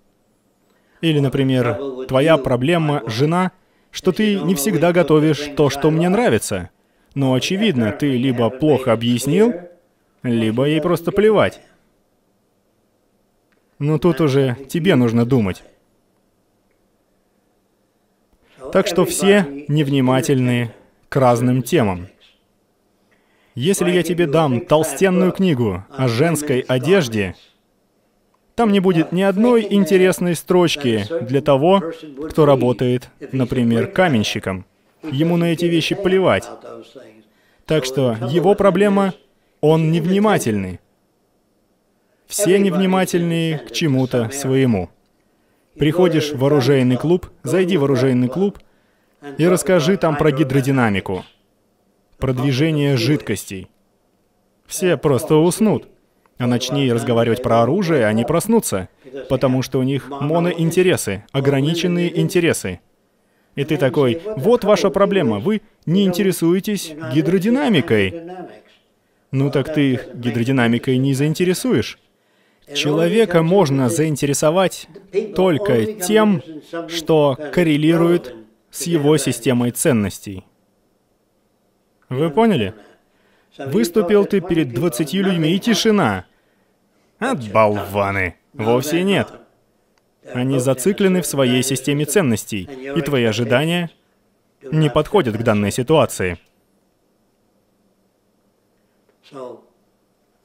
Или, 1.02 1.19
например, 1.19 2.06
твоя 2.08 2.38
проблема— 2.38 3.04
жена, 3.08 3.52
что 3.91 4.12
ты 4.12 4.39
не 4.39 4.56
всегда 4.56 4.91
готовишь 4.91 5.50
то, 5.56 5.69
что 5.69 5.91
мне 5.91 6.10
нравится. 6.10 6.69
Но, 7.15 7.34
очевидно, 7.34 7.91
ты 7.91 8.17
либо 8.17 8.50
плохо 8.50 8.91
объяснил, 8.91 9.54
либо 10.24 10.65
ей 10.65 10.82
просто 10.82 11.12
плевать. 11.12 11.62
Но 13.80 13.98
тут 13.98 14.19
уже 14.19 14.58
тебе 14.67 14.95
нужно 14.95 15.26
думать. 15.26 15.63
Так 18.74 18.88
что 18.88 19.06
все 19.06 19.65
невнимательны 19.67 20.74
к 21.08 21.15
разным 21.15 21.63
темам. 21.63 22.10
Если 23.56 23.89
я 23.89 24.04
тебе 24.04 24.28
дам 24.28 24.62
толстенную 24.62 25.32
книгу 25.32 25.84
о 25.89 26.08
женской 26.08 26.60
одежде, 26.60 27.36
там 28.60 28.74
не 28.74 28.82
будет 28.82 29.13
ни 29.13 29.22
одной 29.22 29.65
интересной 29.69 30.36
строчки 30.36 31.06
для 31.22 31.39
того, 31.39 31.82
кто 32.30 32.45
работает, 32.45 33.10
например, 33.32 33.88
каменщиком. 33.88 34.65
Ему 35.02 35.38
на 35.38 35.54
эти 35.54 35.63
вещи 35.63 35.95
плевать. 35.95 36.43
Так 37.65 37.86
что 37.86 38.17
его 38.30 38.56
проблема— 38.56 39.13
он 39.62 39.93
невнимательный. 39.93 40.82
Все 42.28 42.60
невнимательные 42.60 43.60
к 43.60 43.72
чему-то 43.72 44.30
своему. 44.30 44.89
Приходишь 45.78 46.34
в 46.34 46.43
оружейный 46.43 46.98
клуб, 46.98 47.30
зайди 47.43 47.78
в 47.78 47.86
оружейный 47.86 48.28
клуб 48.28 48.60
и 49.38 49.48
расскажи 49.48 49.95
там 49.95 50.17
про 50.17 50.34
гидродинамику, 50.34 51.24
про 52.17 52.34
движение 52.34 52.98
жидкостей. 52.98 53.69
Все 54.67 54.98
просто 54.98 55.38
уснут. 55.38 55.88
А 56.39 56.47
начни 56.47 56.91
разговаривать 56.91 57.43
про 57.43 57.63
оружие, 57.63 58.06
они 58.06 58.23
проснутся, 58.23 58.88
потому 59.28 59.62
что 59.62 59.78
у 59.78 59.84
них 59.84 60.10
моноинтересы, 60.10 61.25
ограниченные 61.34 62.17
интересы. 62.17 62.80
И 63.56 63.65
ты 63.65 63.75
такой, 63.75 64.21
вот 64.38 64.63
ваша 64.63 64.89
проблема, 64.89 65.39
вы 65.39 65.62
не 65.86 66.06
интересуетесь 66.06 66.93
гидродинамикой. 67.13 68.21
Ну 69.32 69.52
так 69.52 69.73
ты 69.73 69.91
их 69.91 70.15
гидродинамикой 70.15 70.97
не 70.97 71.13
заинтересуешь. 71.13 71.99
Человека 72.73 73.43
можно 73.43 73.89
заинтересовать 73.89 74.88
только 75.36 75.86
тем, 75.93 76.41
что 76.88 77.38
коррелирует 77.52 78.34
с 78.71 78.84
его 78.84 79.17
системой 79.17 79.71
ценностей. 79.71 80.45
Вы 82.08 82.30
поняли? 82.30 82.75
Выступил 83.58 84.23
ты 84.25 84.39
перед 84.39 84.73
20 84.73 85.13
людьми, 85.15 85.54
и 85.54 85.60
тишина. 85.60 86.25
От 87.20 87.52
болваны. 87.52 88.36
Вовсе 88.54 89.04
нет. 89.04 89.28
Они 90.34 90.60
зациклены 90.60 91.22
в 91.22 91.26
своей 91.26 91.64
системе 91.64 92.06
ценностей, 92.06 92.70
и 92.96 93.02
твои 93.02 93.26
ожидания 93.26 93.90
не 94.62 94.90
подходят 94.90 95.36
к 95.38 95.44
данной 95.44 95.72
ситуации. 95.72 96.38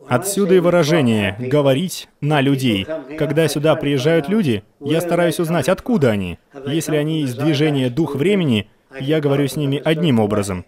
Отсюда 0.06 0.54
и 0.54 0.58
выражение 0.58 1.36
«говорить 1.38 2.08
на 2.20 2.40
людей». 2.40 2.86
Когда 3.18 3.48
сюда 3.48 3.74
приезжают 3.74 4.28
люди, 4.28 4.62
я 4.80 5.00
стараюсь 5.00 5.40
узнать, 5.40 5.68
откуда 5.68 6.10
они. 6.10 6.38
Если 6.66 6.96
они 6.96 7.22
из 7.22 7.34
движения 7.34 7.88
«Дух 7.88 8.14
времени», 8.14 8.68
я 9.00 9.20
говорю 9.20 9.48
с 9.48 9.56
ними 9.56 9.80
одним 9.82 10.20
образом. 10.20 10.66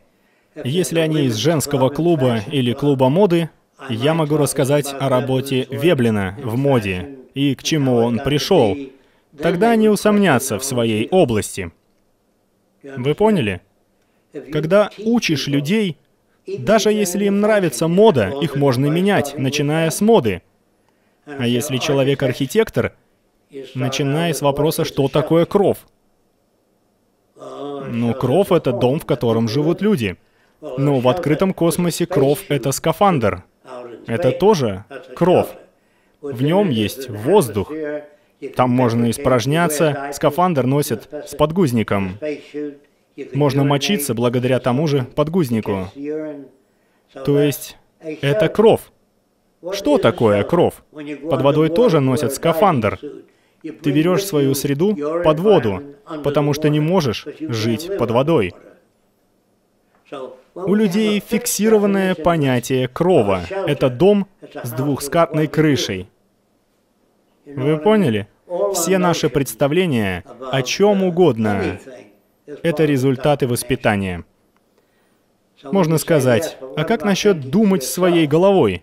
Если 0.64 1.01
они 1.01 1.27
из 1.27 1.35
женского 1.35 1.90
клуба 1.90 2.40
или 2.51 2.73
клуба 2.73 3.11
моды, 3.11 3.51
я 3.90 4.14
могу 4.14 4.36
рассказать 4.36 4.94
о 4.98 5.08
работе 5.08 5.66
Веблина 5.70 6.38
в 6.42 6.56
моде 6.56 7.18
и 7.34 7.54
к 7.54 7.62
чему 7.62 7.96
он 7.96 8.18
пришел. 8.20 8.76
Тогда 9.38 9.70
они 9.70 9.88
усомнятся 9.88 10.58
в 10.58 10.64
своей 10.64 11.08
области. 11.10 11.72
Вы 12.82 13.14
поняли? 13.14 13.60
Когда 14.52 14.90
учишь 14.98 15.46
людей, 15.46 15.98
даже 16.46 16.92
если 16.92 17.24
им 17.24 17.40
нравится 17.40 17.88
мода, 17.88 18.32
их 18.40 18.56
можно 18.56 18.86
менять, 18.86 19.36
начиная 19.36 19.90
с 19.90 20.00
моды. 20.00 20.42
А 21.26 21.46
если 21.46 21.78
человек 21.78 22.22
архитектор, 22.22 22.94
начиная 23.74 24.32
с 24.32 24.42
вопроса, 24.42 24.84
что 24.84 25.08
такое 25.08 25.44
кров. 25.44 25.78
Ну, 27.36 28.14
кров— 28.14 28.52
это 28.52 28.72
дом, 28.72 29.00
в 29.00 29.06
котором 29.06 29.48
живут 29.48 29.82
люди. 29.82 30.16
Но 30.60 31.00
в 31.00 31.08
открытом 31.08 31.52
космосе 31.52 32.06
кров— 32.06 32.40
это 32.48 32.72
скафандр. 32.72 33.44
Это 34.07 34.33
тоже 34.33 34.85
кров. 35.14 35.55
В 36.21 36.42
нем 36.42 36.71
есть 36.71 37.09
воздух. 37.09 37.73
Там 38.54 38.71
можно 38.71 39.11
испражняться, 39.11 40.11
скафандр 40.13 40.67
носит 40.67 41.09
с 41.11 41.35
подгузником. 41.35 42.19
Можно 43.33 43.65
мочиться 43.65 44.15
благодаря 44.15 44.59
тому 44.61 44.87
же 44.87 45.04
подгузнику. 45.15 45.88
То 47.25 47.40
есть 47.40 47.79
это 48.00 48.48
кров. 48.48 48.92
Что 49.73 49.98
такое 49.98 50.44
кров? 50.44 50.85
Под 50.92 51.42
водой 51.42 51.71
тоже 51.71 52.00
носят 52.00 52.35
скафандр. 52.35 52.98
Ты 53.63 53.90
берешь 53.90 54.25
свою 54.25 54.54
среду 54.54 54.94
под 55.25 55.40
воду, 55.40 55.83
потому 56.23 56.52
что 56.52 56.69
не 56.69 56.81
можешь 56.81 57.27
жить 57.40 57.90
под 57.98 58.11
водой. 58.11 58.54
У 60.57 60.75
людей 60.75 61.21
фиксированное 61.21 62.15
понятие 62.15 62.88
крова. 62.88 63.42
Это 63.50 63.90
дом 63.90 64.27
с 64.63 64.73
двухскатной 64.73 65.48
крышей. 65.48 66.09
Вы 67.44 67.77
поняли? 67.77 68.27
Все 68.73 68.96
наши 68.96 69.29
представления 69.29 70.25
о 70.50 70.63
чем 70.63 71.02
угодно— 71.02 71.79
это 72.63 72.87
результаты 72.87 73.46
воспитания. 73.46 74.25
Можно 75.63 75.98
сказать, 75.98 76.57
а 76.75 76.85
как 76.85 77.04
насчет 77.04 77.50
думать 77.50 77.85
своей 77.85 78.27
головой? 78.27 78.83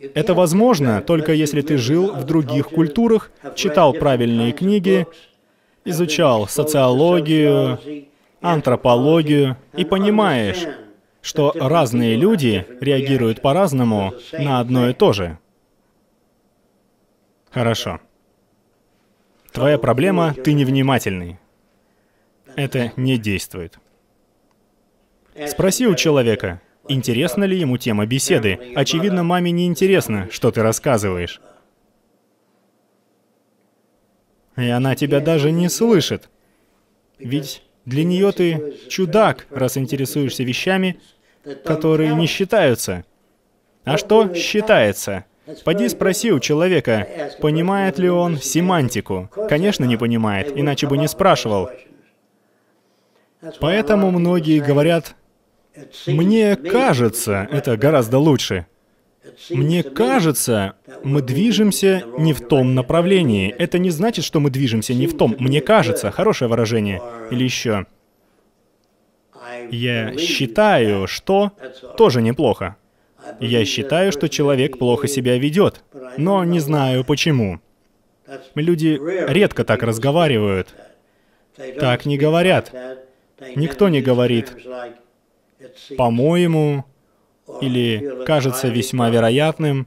Это 0.00 0.34
возможно 0.34 1.02
только 1.02 1.32
если 1.32 1.60
ты 1.60 1.76
жил 1.76 2.12
в 2.12 2.24
других 2.24 2.68
культурах, 2.68 3.30
читал 3.54 3.92
правильные 3.92 4.50
книги, 4.52 5.06
изучал 5.84 6.48
социологию, 6.48 7.78
антропологию 8.40 9.56
и 9.76 9.84
понимаешь, 9.84 10.66
что 11.26 11.50
разные 11.56 12.14
люди 12.14 12.64
реагируют 12.80 13.42
по-разному 13.42 14.14
на 14.32 14.60
одно 14.60 14.88
и 14.88 14.92
то 14.92 15.12
же. 15.12 15.40
Хорошо. 17.50 18.00
Твоя 19.50 19.76
проблема— 19.76 20.34
ты 20.44 20.52
невнимательный. 20.52 21.40
Это 22.54 22.92
не 22.96 23.18
действует. 23.18 23.80
Спроси 25.48 25.88
у 25.88 25.96
человека, 25.96 26.62
интересна 26.88 27.42
ли 27.42 27.58
ему 27.58 27.76
тема 27.76 28.06
беседы. 28.06 28.72
Очевидно, 28.76 29.24
маме 29.24 29.50
не 29.50 29.66
интересно, 29.66 30.28
что 30.30 30.52
ты 30.52 30.62
рассказываешь. 30.62 31.40
И 34.56 34.68
она 34.68 34.94
тебя 34.94 35.18
даже 35.18 35.50
не 35.50 35.68
слышит. 35.68 36.30
Ведь 37.18 37.64
для 37.84 38.04
нее 38.04 38.30
ты 38.30 38.76
чудак, 38.88 39.48
раз 39.50 39.76
интересуешься 39.76 40.44
вещами, 40.44 41.00
которые 41.64 42.14
не 42.14 42.26
считаются. 42.26 43.04
А 43.84 43.96
что 43.96 44.34
считается? 44.34 45.24
Пойди 45.64 45.88
спроси 45.88 46.32
у 46.32 46.40
человека, 46.40 47.06
понимает 47.40 47.98
ли 47.98 48.08
он 48.08 48.38
семантику. 48.38 49.30
Конечно, 49.48 49.84
не 49.84 49.96
понимает, 49.96 50.52
иначе 50.56 50.88
бы 50.88 50.98
не 50.98 51.06
спрашивал. 51.06 51.70
Поэтому 53.60 54.10
многие 54.10 54.60
говорят, 54.60 55.14
«Мне 56.06 56.56
кажется, 56.56 57.48
это 57.50 57.76
гораздо 57.76 58.18
лучше». 58.18 58.66
Мне 59.50 59.82
кажется, 59.82 60.74
мы 61.02 61.20
движемся 61.20 62.04
не 62.16 62.32
в 62.32 62.40
том 62.46 62.74
направлении. 62.74 63.50
Это 63.50 63.78
не 63.78 63.90
значит, 63.90 64.24
что 64.24 64.38
мы 64.40 64.50
движемся 64.50 64.94
не 64.94 65.06
в 65.06 65.16
том. 65.16 65.34
Мне 65.38 65.60
кажется, 65.60 66.12
хорошее 66.12 66.48
выражение. 66.48 67.02
Или 67.30 67.42
еще. 67.42 67.86
Я 69.70 70.16
считаю, 70.18 71.06
что 71.06 71.52
тоже 71.96 72.22
неплохо. 72.22 72.76
Я 73.40 73.64
считаю, 73.64 74.12
что 74.12 74.28
человек 74.28 74.78
плохо 74.78 75.08
себя 75.08 75.38
ведет, 75.38 75.82
но 76.16 76.44
не 76.44 76.60
знаю 76.60 77.04
почему. 77.04 77.60
Люди 78.54 78.98
редко 79.28 79.64
так 79.64 79.82
разговаривают. 79.82 80.74
Так 81.78 82.06
не 82.06 82.18
говорят. 82.18 82.72
Никто 83.54 83.88
не 83.88 84.00
говорит 84.00 84.52
«по-моему» 85.96 86.84
или 87.60 88.24
«кажется 88.24 88.68
весьма 88.68 89.10
вероятным». 89.10 89.86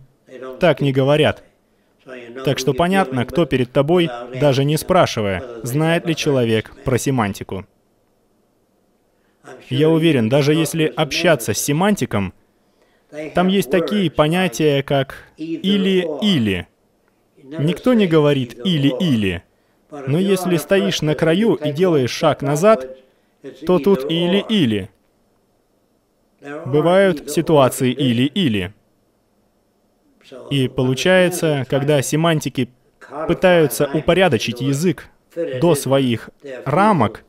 Так 0.59 0.82
не 0.82 0.91
говорят. 0.91 1.43
Так 2.45 2.59
что 2.59 2.73
понятно, 2.73 3.25
кто 3.25 3.45
перед 3.45 3.71
тобой, 3.71 4.09
даже 4.39 4.63
не 4.63 4.77
спрашивая, 4.77 5.43
знает 5.63 6.05
ли 6.05 6.15
человек 6.15 6.71
про 6.84 6.97
семантику. 6.97 7.65
Я 9.69 9.89
уверен, 9.89 10.29
даже 10.29 10.53
если 10.53 10.85
общаться 10.85 11.53
с 11.53 11.57
семантиком, 11.57 12.33
там 13.33 13.47
есть 13.47 13.71
такие 13.71 14.11
понятия, 14.11 14.83
как 14.83 15.15
«или-или». 15.37 16.67
Никто 17.43 17.93
не 17.93 18.07
говорит 18.07 18.59
«или-или». 18.63 19.43
Но 19.91 20.19
если 20.19 20.57
стоишь 20.57 21.01
на 21.01 21.15
краю 21.15 21.55
и 21.55 21.71
делаешь 21.71 22.11
шаг 22.11 22.41
назад, 22.41 22.97
то 23.65 23.79
тут 23.79 24.09
«или-или». 24.09 24.89
Бывают 26.65 27.29
ситуации 27.31 27.91
«или-или». 27.91 28.73
И 30.51 30.67
получается, 30.67 31.65
когда 31.67 32.01
семантики 32.03 32.69
пытаются 33.27 33.89
упорядочить 33.91 34.61
язык 34.61 35.07
до 35.59 35.73
своих 35.73 36.29
рамок, 36.65 37.23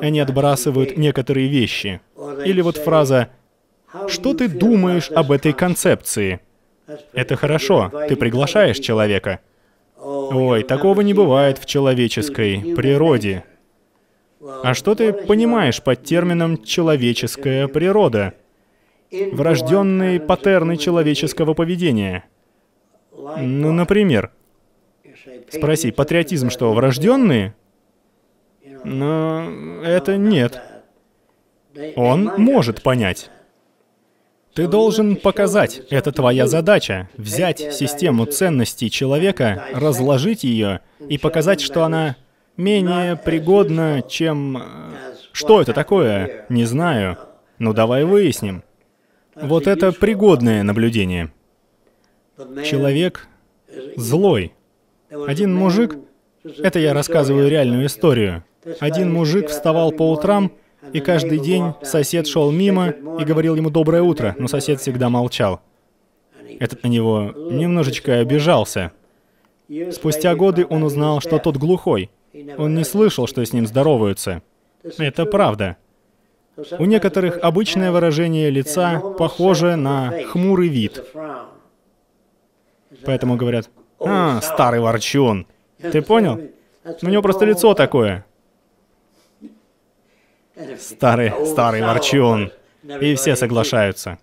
они 0.00 0.20
отбрасывают 0.20 0.96
некоторые 0.96 1.48
вещи. 1.48 2.00
Или 2.44 2.60
вот 2.60 2.76
фраза 2.76 3.28
«Что 4.08 4.34
ты 4.34 4.48
думаешь 4.48 5.10
об 5.10 5.32
этой 5.32 5.52
концепции?» 5.52 6.40
Это 7.12 7.36
хорошо, 7.36 7.90
ты 8.08 8.16
приглашаешь 8.16 8.78
человека. 8.78 9.40
Ой, 9.98 10.62
такого 10.62 11.00
не 11.00 11.14
бывает 11.14 11.58
в 11.58 11.66
человеческой 11.66 12.74
природе. 12.76 13.44
А 14.62 14.74
что 14.74 14.94
ты 14.94 15.12
понимаешь 15.12 15.82
под 15.82 16.04
термином 16.04 16.62
«человеческая 16.62 17.66
природа»? 17.66 18.34
Врожденные 19.32 20.20
паттерны 20.20 20.76
человеческого 20.76 21.54
поведения. 21.54 22.24
Ну, 23.38 23.72
например, 23.72 24.30
спроси, 25.50 25.90
патриотизм 25.90 26.50
что, 26.50 26.72
врожденный? 26.72 27.52
Но 28.86 29.82
это 29.82 30.16
нет. 30.16 30.62
Он 31.96 32.32
может 32.38 32.82
понять. 32.82 33.30
Ты 34.54 34.68
должен 34.68 35.16
показать, 35.16 35.82
это 35.90 36.12
твоя 36.12 36.46
задача, 36.46 37.10
взять 37.16 37.74
систему 37.74 38.26
ценностей 38.26 38.88
человека, 38.88 39.66
разложить 39.74 40.44
ее 40.44 40.80
и 41.08 41.18
показать, 41.18 41.60
что 41.60 41.82
она 41.82 42.16
менее 42.56 43.16
пригодна, 43.16 44.02
чем... 44.08 44.62
Что 45.32 45.60
это 45.60 45.72
такое? 45.72 46.46
Не 46.48 46.64
знаю. 46.64 47.18
Ну 47.58 47.74
давай 47.74 48.04
выясним. 48.04 48.62
Вот 49.34 49.66
это 49.66 49.92
пригодное 49.92 50.62
наблюдение. 50.62 51.32
Человек 52.64 53.26
злой. 53.96 54.54
Один 55.10 55.54
мужик, 55.54 55.98
это 56.44 56.78
я 56.78 56.94
рассказываю 56.94 57.50
реальную 57.50 57.86
историю, 57.86 58.44
один 58.80 59.12
мужик 59.12 59.48
вставал 59.48 59.92
по 59.92 60.10
утрам, 60.10 60.52
и 60.92 61.00
каждый 61.00 61.38
день 61.38 61.74
сосед 61.82 62.26
шел 62.26 62.50
мимо 62.50 62.90
и 62.90 63.24
говорил 63.24 63.54
ему 63.56 63.70
«доброе 63.70 64.02
утро», 64.02 64.34
но 64.38 64.48
сосед 64.48 64.80
всегда 64.80 65.08
молчал. 65.08 65.60
Этот 66.60 66.82
на 66.82 66.88
него 66.88 67.32
немножечко 67.50 68.20
обижался. 68.20 68.92
Спустя 69.90 70.34
годы 70.34 70.66
он 70.68 70.82
узнал, 70.84 71.20
что 71.20 71.38
тот 71.38 71.56
глухой. 71.56 72.10
Он 72.56 72.74
не 72.74 72.84
слышал, 72.84 73.26
что 73.26 73.44
с 73.44 73.52
ним 73.52 73.66
здороваются. 73.66 74.42
Это 74.98 75.26
правда. 75.26 75.76
У 76.78 76.84
некоторых 76.84 77.38
обычное 77.42 77.90
выражение 77.90 78.50
лица 78.50 79.00
похоже 79.18 79.76
на 79.76 80.12
хмурый 80.28 80.68
вид. 80.68 81.04
Поэтому 83.04 83.36
говорят, 83.36 83.68
«А, 83.98 84.40
старый 84.40 84.80
ворчун». 84.80 85.46
Ты 85.78 86.00
понял? 86.00 86.40
У 87.02 87.08
него 87.08 87.22
просто 87.22 87.44
лицо 87.44 87.74
такое. 87.74 88.24
Старый, 90.78 91.32
старый 91.46 91.82
ворчун. 91.82 92.52
И 93.00 93.14
все 93.14 93.36
соглашаются. 93.36 94.18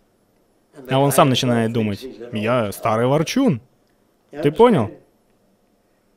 А 0.89 0.99
он 0.99 1.11
сам 1.11 1.29
начинает 1.29 1.71
думать, 1.71 2.05
я 2.31 2.71
старый 2.71 3.07
ворчун. 3.07 3.61
Ты 4.31 4.51
понял? 4.51 4.91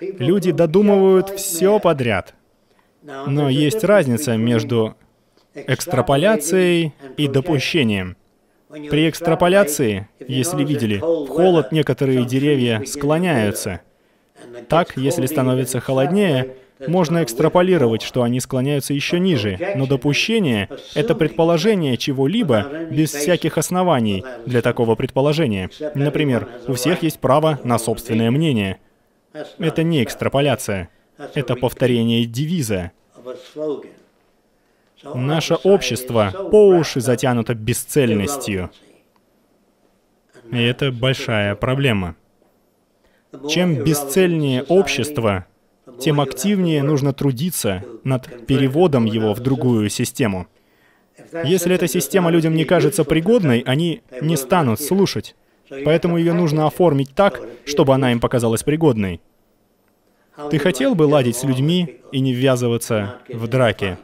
Люди 0.00 0.52
додумывают 0.52 1.30
все 1.30 1.78
подряд. 1.78 2.34
Но 3.02 3.48
есть 3.48 3.84
разница 3.84 4.36
между 4.36 4.96
экстраполяцией 5.54 6.94
и 7.16 7.28
допущением. 7.28 8.16
При 8.68 9.08
экстраполяции, 9.08 10.08
если 10.18 10.64
видели, 10.64 10.98
в 10.98 11.28
холод 11.28 11.72
некоторые 11.72 12.24
деревья 12.24 12.82
склоняются. 12.84 13.80
Так, 14.68 14.96
если 14.96 15.26
становится 15.26 15.80
холоднее, 15.80 16.56
можно 16.78 17.22
экстраполировать, 17.22 18.02
что 18.02 18.22
они 18.22 18.40
склоняются 18.40 18.92
еще 18.92 19.18
ниже, 19.18 19.58
но 19.76 19.86
допущение— 19.86 20.68
это 20.94 21.14
предположение 21.14 21.96
чего-либо 21.96 22.86
без 22.90 23.12
всяких 23.12 23.58
оснований 23.58 24.24
для 24.44 24.62
такого 24.62 24.94
предположения. 24.94 25.70
Например, 25.94 26.48
у 26.68 26.74
всех 26.74 27.02
есть 27.02 27.18
право 27.18 27.58
на 27.64 27.78
собственное 27.78 28.30
мнение. 28.30 28.78
Это 29.58 29.82
не 29.82 30.02
экстраполяция, 30.02 30.90
это 31.34 31.56
повторение 31.56 32.24
девиза. 32.24 32.92
Наше 35.14 35.54
общество 35.54 36.32
по 36.50 36.68
уши 36.68 37.00
затянуто 37.00 37.54
бесцельностью. 37.54 38.70
И 40.50 40.62
это 40.62 40.92
большая 40.92 41.54
проблема. 41.54 42.16
Чем 43.48 43.74
бесцельнее 43.74 44.62
общество, 44.62 45.46
тем 46.00 46.20
активнее 46.20 46.82
нужно 46.82 47.12
трудиться 47.12 47.84
над 48.04 48.46
переводом 48.46 49.04
его 49.04 49.34
в 49.34 49.40
другую 49.40 49.88
систему. 49.88 50.46
Если 51.44 51.74
эта 51.74 51.88
система 51.88 52.30
людям 52.30 52.54
не 52.54 52.64
кажется 52.64 53.04
пригодной, 53.04 53.60
они 53.60 54.02
не 54.20 54.36
станут 54.36 54.80
слушать. 54.80 55.34
Поэтому 55.84 56.16
ее 56.16 56.32
нужно 56.32 56.66
оформить 56.66 57.14
так, 57.14 57.40
чтобы 57.64 57.94
она 57.94 58.12
им 58.12 58.20
показалась 58.20 58.62
пригодной. 58.62 59.20
Ты 60.50 60.58
хотел 60.58 60.94
бы 60.94 61.04
ладить 61.04 61.36
с 61.36 61.44
людьми 61.44 62.00
и 62.12 62.20
не 62.20 62.32
ввязываться 62.32 63.16
в 63.28 63.48
драки? 63.48 63.98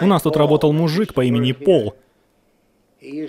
У 0.00 0.06
нас 0.06 0.22
тут 0.22 0.36
работал 0.36 0.72
мужик 0.72 1.14
по 1.14 1.24
имени 1.24 1.52
Пол. 1.52 1.94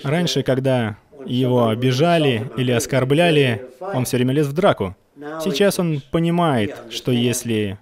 Раньше, 0.04 0.42
когда 0.42 0.98
его 1.26 1.68
обижали 1.68 2.50
или 2.58 2.72
оскорбляли, 2.72 3.68
он 3.80 4.06
все 4.06 4.18
время 4.18 4.34
лез 4.34 4.48
в 4.48 4.54
драку. 4.54 4.96
Сейчас 5.44 5.80
он 5.80 6.02
понимает, 6.12 6.76
что 6.90 7.12
если 7.12 7.78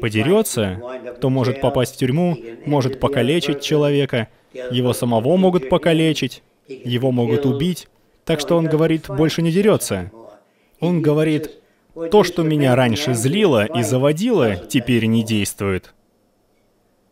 подерется, 0.00 0.80
то 1.20 1.30
может 1.30 1.60
попасть 1.60 1.94
в 1.94 1.98
тюрьму, 1.98 2.36
может 2.66 2.98
покалечить 2.98 3.60
человека, 3.60 4.28
его 4.52 4.92
самого 4.92 5.36
могут 5.36 5.68
покалечить, 5.68 6.42
его 6.66 7.12
могут 7.12 7.46
убить. 7.46 7.88
Так 8.24 8.40
что 8.40 8.56
он 8.56 8.66
говорит, 8.66 9.06
больше 9.08 9.42
не 9.42 9.50
дерется. 9.50 10.10
Он 10.80 11.02
говорит, 11.02 11.50
то, 12.10 12.24
что 12.24 12.42
меня 12.42 12.74
раньше 12.74 13.14
злило 13.14 13.64
и 13.64 13.82
заводило, 13.82 14.56
теперь 14.56 15.06
не 15.06 15.22
действует. 15.22 15.94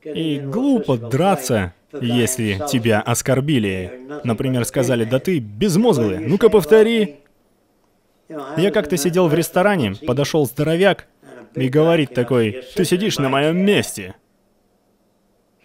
И 0.05 0.41
глупо 0.41 0.97
драться, 0.97 1.75
если 2.01 2.61
тебя 2.71 3.01
оскорбили. 3.01 4.01
Например, 4.25 4.65
сказали, 4.65 5.05
да 5.05 5.19
ты 5.19 5.39
безмозглый, 5.39 6.19
ну-ка 6.19 6.49
повтори. 6.49 7.17
Я 8.29 8.71
как-то 8.71 8.97
сидел 8.97 9.29
в 9.29 9.35
ресторане, 9.35 9.95
подошел 10.07 10.45
здоровяк 10.47 11.07
и 11.55 11.69
говорит 11.69 12.13
такой, 12.15 12.63
ты 12.75 12.85
сидишь 12.85 13.19
на 13.19 13.29
моем 13.29 13.59
месте. 13.59 14.15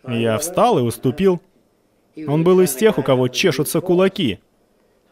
Я 0.07 0.37
встал 0.37 0.79
и 0.79 0.81
уступил. 0.81 1.41
Он 2.27 2.43
был 2.43 2.61
из 2.61 2.73
тех, 2.73 2.97
у 2.97 3.03
кого 3.03 3.27
чешутся 3.27 3.81
кулаки. 3.81 4.39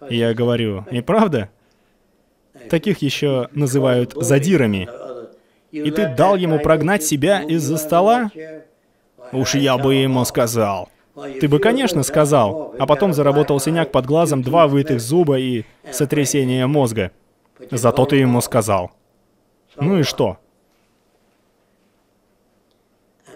Я 0.10 0.34
говорю, 0.34 0.86
и 0.92 1.02
правда? 1.02 1.50
Таких 2.70 3.02
еще 3.02 3.50
называют 3.54 4.14
задирами. 4.14 4.90
И 5.72 5.90
ты 5.92 6.08
дал 6.08 6.36
ему 6.36 6.60
прогнать 6.60 7.04
себя 7.04 7.42
из-за 7.42 7.78
стола? 7.78 8.32
Уж 9.32 9.56
я 9.56 9.78
бы 9.78 9.96
ему 9.96 10.24
сказал. 10.26 10.90
Ты 11.40 11.48
бы, 11.48 11.60
конечно, 11.60 12.04
сказал, 12.04 12.74
а 12.80 12.86
потом 12.86 13.14
заработал 13.14 13.60
синяк 13.60 13.92
под 13.92 14.06
глазом, 14.06 14.42
два 14.42 14.68
вытых 14.68 15.02
зуба 15.02 15.38
и 15.38 15.64
сотрясение 15.92 16.68
мозга. 16.68 17.12
Зато 17.70 18.06
ты 18.06 18.16
ему 18.18 18.42
сказал. 18.42 18.92
Ну 19.76 20.00
и 20.00 20.04
что? 20.04 20.38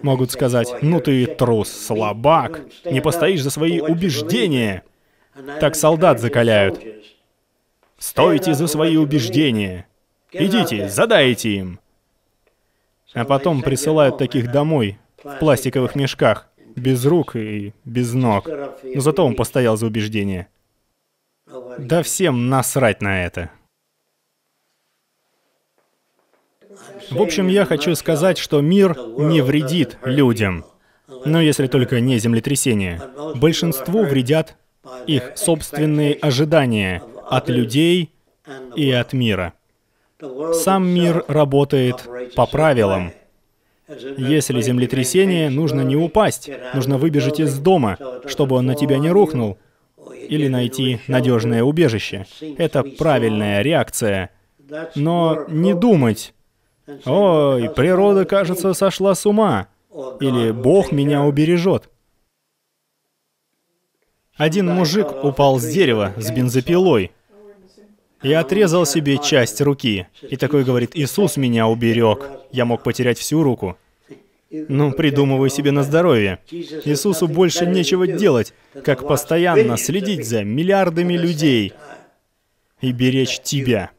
Могут 0.01 0.32
сказать, 0.32 0.67
ну 0.82 0.99
ты 0.99 1.26
трус, 1.26 1.69
слабак, 1.69 2.61
не 2.86 3.01
постоишь 3.01 3.41
за 3.41 3.49
свои 3.49 3.80
убеждения. 3.80 4.84
Так 5.59 5.76
солдат 5.76 6.19
закаляют. 6.19 6.82
Стойте 7.97 8.53
за 8.53 8.67
свои 8.67 8.97
убеждения. 8.97 9.88
Идите, 10.32 10.89
задайте 10.89 11.49
им. 11.51 11.80
А 13.13 13.23
потом 13.23 13.61
присылают 13.61 14.17
таких 14.17 14.51
домой, 14.51 14.99
в 15.23 15.39
пластиковых 15.39 15.95
мешках, 15.95 16.49
без 16.76 17.05
рук 17.05 17.36
и 17.36 17.73
без 17.86 18.13
ног. 18.13 18.47
Но 18.84 19.01
зато 19.01 19.26
он 19.26 19.36
постоял 19.36 19.78
за 19.78 19.88
убеждение. 19.88 20.49
Да 21.78 22.03
всем 22.03 22.49
насрать 22.49 23.01
на 23.01 23.23
это. 23.26 23.51
В 27.11 27.21
общем, 27.21 27.47
я 27.47 27.65
хочу 27.65 27.95
сказать, 27.95 28.37
что 28.37 28.61
мир 28.61 28.97
не 29.17 29.41
вредит 29.41 29.97
людям. 30.03 30.65
Но 31.25 31.41
если 31.41 31.67
только 31.67 31.99
не 31.99 32.17
землетрясения. 32.17 33.01
Большинству 33.35 34.03
вредят 34.03 34.55
их 35.07 35.33
собственные 35.35 36.13
ожидания 36.15 37.01
от 37.29 37.49
людей 37.49 38.11
и 38.75 38.91
от 38.91 39.13
мира. 39.13 39.53
Сам 40.53 40.87
мир 40.87 41.25
работает 41.27 42.07
по 42.35 42.45
правилам. 42.45 43.11
Если 44.17 44.61
землетрясение, 44.61 45.49
нужно 45.49 45.81
не 45.81 45.95
упасть, 45.95 46.49
нужно 46.73 46.97
выбежать 46.97 47.39
из 47.39 47.57
дома, 47.59 47.97
чтобы 48.25 48.55
он 48.55 48.65
на 48.65 48.75
тебя 48.75 48.97
не 48.97 49.11
рухнул, 49.11 49.57
или 50.27 50.47
найти 50.47 50.99
надежное 51.07 51.63
убежище. 51.63 52.25
Это 52.57 52.83
правильная 52.83 53.61
реакция. 53.61 54.31
Но 54.95 55.45
не 55.47 55.73
думать, 55.73 56.33
«Ой, 57.05 57.69
природа, 57.69 58.25
кажется, 58.25 58.73
сошла 58.73 59.15
с 59.15 59.25
ума», 59.25 59.67
или 60.19 60.51
«Бог 60.51 60.91
меня 60.91 61.23
убережет». 61.23 61.89
Один 64.36 64.67
мужик 64.67 65.07
упал 65.23 65.59
с 65.59 65.65
дерева 65.65 66.13
с 66.17 66.29
бензопилой 66.29 67.11
и 68.21 68.33
отрезал 68.33 68.86
себе 68.86 69.17
часть 69.17 69.61
руки. 69.61 70.07
И 70.21 70.36
такой 70.36 70.65
говорит, 70.65 70.91
Иисус 70.93 71.38
меня 71.38 71.67
уберег. 71.67 72.29
Я 72.51 72.65
мог 72.65 72.83
потерять 72.83 73.17
всю 73.17 73.43
руку. 73.43 73.77
Ну, 74.51 74.91
придумывай 74.91 75.49
себе 75.49 75.71
на 75.71 75.83
здоровье. 75.83 76.39
Иисусу 76.51 77.27
больше 77.27 77.65
нечего 77.65 78.07
делать, 78.07 78.53
как 78.83 79.07
постоянно 79.07 79.77
следить 79.77 80.27
за 80.27 80.43
миллиардами 80.43 81.13
людей 81.13 81.73
и 82.81 82.91
беречь 82.91 83.39
тебя. 83.39 83.91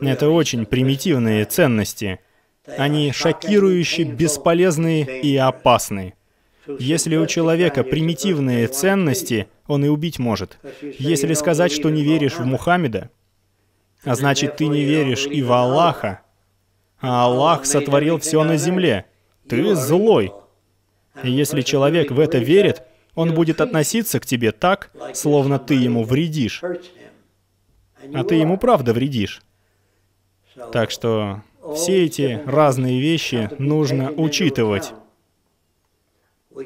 Это 0.00 0.28
очень 0.28 0.66
примитивные 0.66 1.44
ценности. 1.44 2.20
Они 2.66 3.12
шокирующе 3.12 4.04
бесполезные 4.04 5.20
и 5.20 5.36
опасны. 5.36 6.14
Если 6.78 7.16
у 7.16 7.26
человека 7.26 7.84
примитивные 7.84 8.66
ценности, 8.68 9.48
он 9.66 9.84
и 9.84 9.88
убить 9.88 10.18
может. 10.18 10.58
Если 10.82 11.34
сказать, 11.34 11.72
что 11.72 11.90
не 11.90 12.02
веришь 12.02 12.38
в 12.38 12.44
Мухаммеда, 12.44 13.10
а 14.02 14.14
значит, 14.14 14.56
ты 14.56 14.66
не 14.66 14.82
веришь 14.82 15.26
и 15.26 15.42
в 15.42 15.52
Аллаха, 15.52 16.20
а 17.00 17.24
Аллах 17.24 17.66
сотворил 17.66 18.18
все 18.18 18.44
на 18.44 18.56
земле, 18.56 19.06
ты 19.48 19.74
злой. 19.74 20.32
Если 21.22 21.60
человек 21.60 22.10
в 22.10 22.18
это 22.18 22.38
верит, 22.38 22.82
он 23.14 23.34
будет 23.34 23.60
относиться 23.60 24.20
к 24.20 24.26
тебе 24.26 24.52
так, 24.52 24.90
словно 25.12 25.58
ты 25.58 25.74
ему 25.74 26.02
вредишь. 26.02 26.62
А 26.62 28.24
ты 28.24 28.34
ему 28.36 28.58
правда 28.58 28.92
вредишь. 28.92 29.42
Так 30.72 30.90
что 30.90 31.42
все 31.74 32.04
эти 32.04 32.40
разные 32.46 33.00
вещи 33.00 33.50
нужно 33.58 34.10
учитывать. 34.12 34.92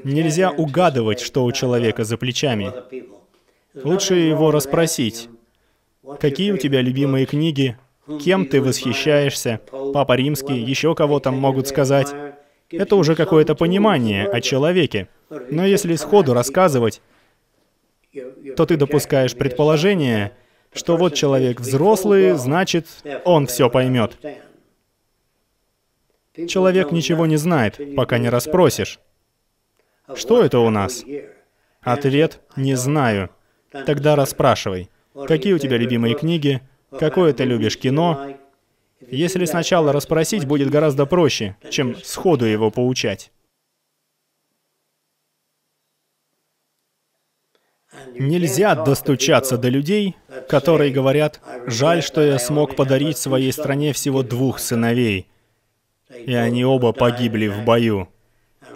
Нельзя 0.04 0.50
угадывать, 0.50 1.20
что 1.20 1.44
у 1.44 1.52
человека 1.52 2.04
за 2.04 2.18
плечами. 2.18 2.72
Лучше 3.74 4.14
его 4.14 4.50
расспросить. 4.50 5.28
Какие 6.20 6.52
у 6.52 6.56
тебя 6.56 6.82
любимые 6.82 7.26
книги? 7.26 7.78
Кем 8.20 8.46
ты 8.46 8.60
восхищаешься? 8.60 9.60
Папа 9.70 10.14
Римский, 10.14 10.58
еще 10.58 10.94
кого 10.94 11.20
там 11.20 11.38
могут 11.38 11.68
сказать. 11.68 12.14
Это 12.70 12.96
уже 12.96 13.14
какое-то 13.14 13.54
понимание 13.54 14.26
о 14.26 14.40
человеке. 14.40 15.08
Но 15.50 15.64
если 15.64 15.94
сходу 15.94 16.34
рассказывать, 16.34 17.00
то 18.56 18.66
ты 18.66 18.76
допускаешь 18.76 19.34
предположение, 19.34 20.32
что 20.72 20.96
вот 20.96 21.14
человек 21.14 21.60
взрослый, 21.60 22.32
значит, 22.32 22.86
он 23.24 23.46
все 23.46 23.70
поймет. 23.70 24.16
Человек 26.46 26.92
ничего 26.92 27.26
не 27.26 27.36
знает, 27.36 27.80
пока 27.96 28.18
не 28.18 28.28
расспросишь. 28.28 29.00
Что 30.14 30.42
это 30.42 30.60
у 30.60 30.70
нас? 30.70 31.04
Ответ– 31.80 32.40
не 32.56 32.74
знаю. 32.74 33.30
Тогда 33.70 34.16
расспрашивай. 34.16 34.90
Какие 35.26 35.52
у 35.52 35.58
тебя 35.58 35.76
любимые 35.76 36.14
книги? 36.14 36.60
Какое 36.98 37.32
ты 37.32 37.44
любишь 37.44 37.78
кино? 37.78 38.36
Если 39.00 39.44
сначала 39.44 39.92
расспросить, 39.92 40.46
будет 40.46 40.70
гораздо 40.70 41.06
проще, 41.06 41.56
чем 41.70 41.96
сходу 41.96 42.46
его 42.46 42.70
поучать. 42.70 43.30
Нельзя 48.14 48.74
достучаться 48.74 49.56
до 49.58 49.68
людей, 49.68 50.16
которые 50.48 50.92
говорят, 50.92 51.40
«Жаль, 51.66 52.02
что 52.02 52.20
я 52.20 52.38
смог 52.38 52.76
подарить 52.76 53.18
своей 53.18 53.52
стране 53.52 53.92
всего 53.92 54.22
двух 54.22 54.58
сыновей, 54.58 55.26
и 56.26 56.34
они 56.34 56.64
оба 56.64 56.92
погибли 56.92 57.48
в 57.48 57.64
бою, 57.64 58.08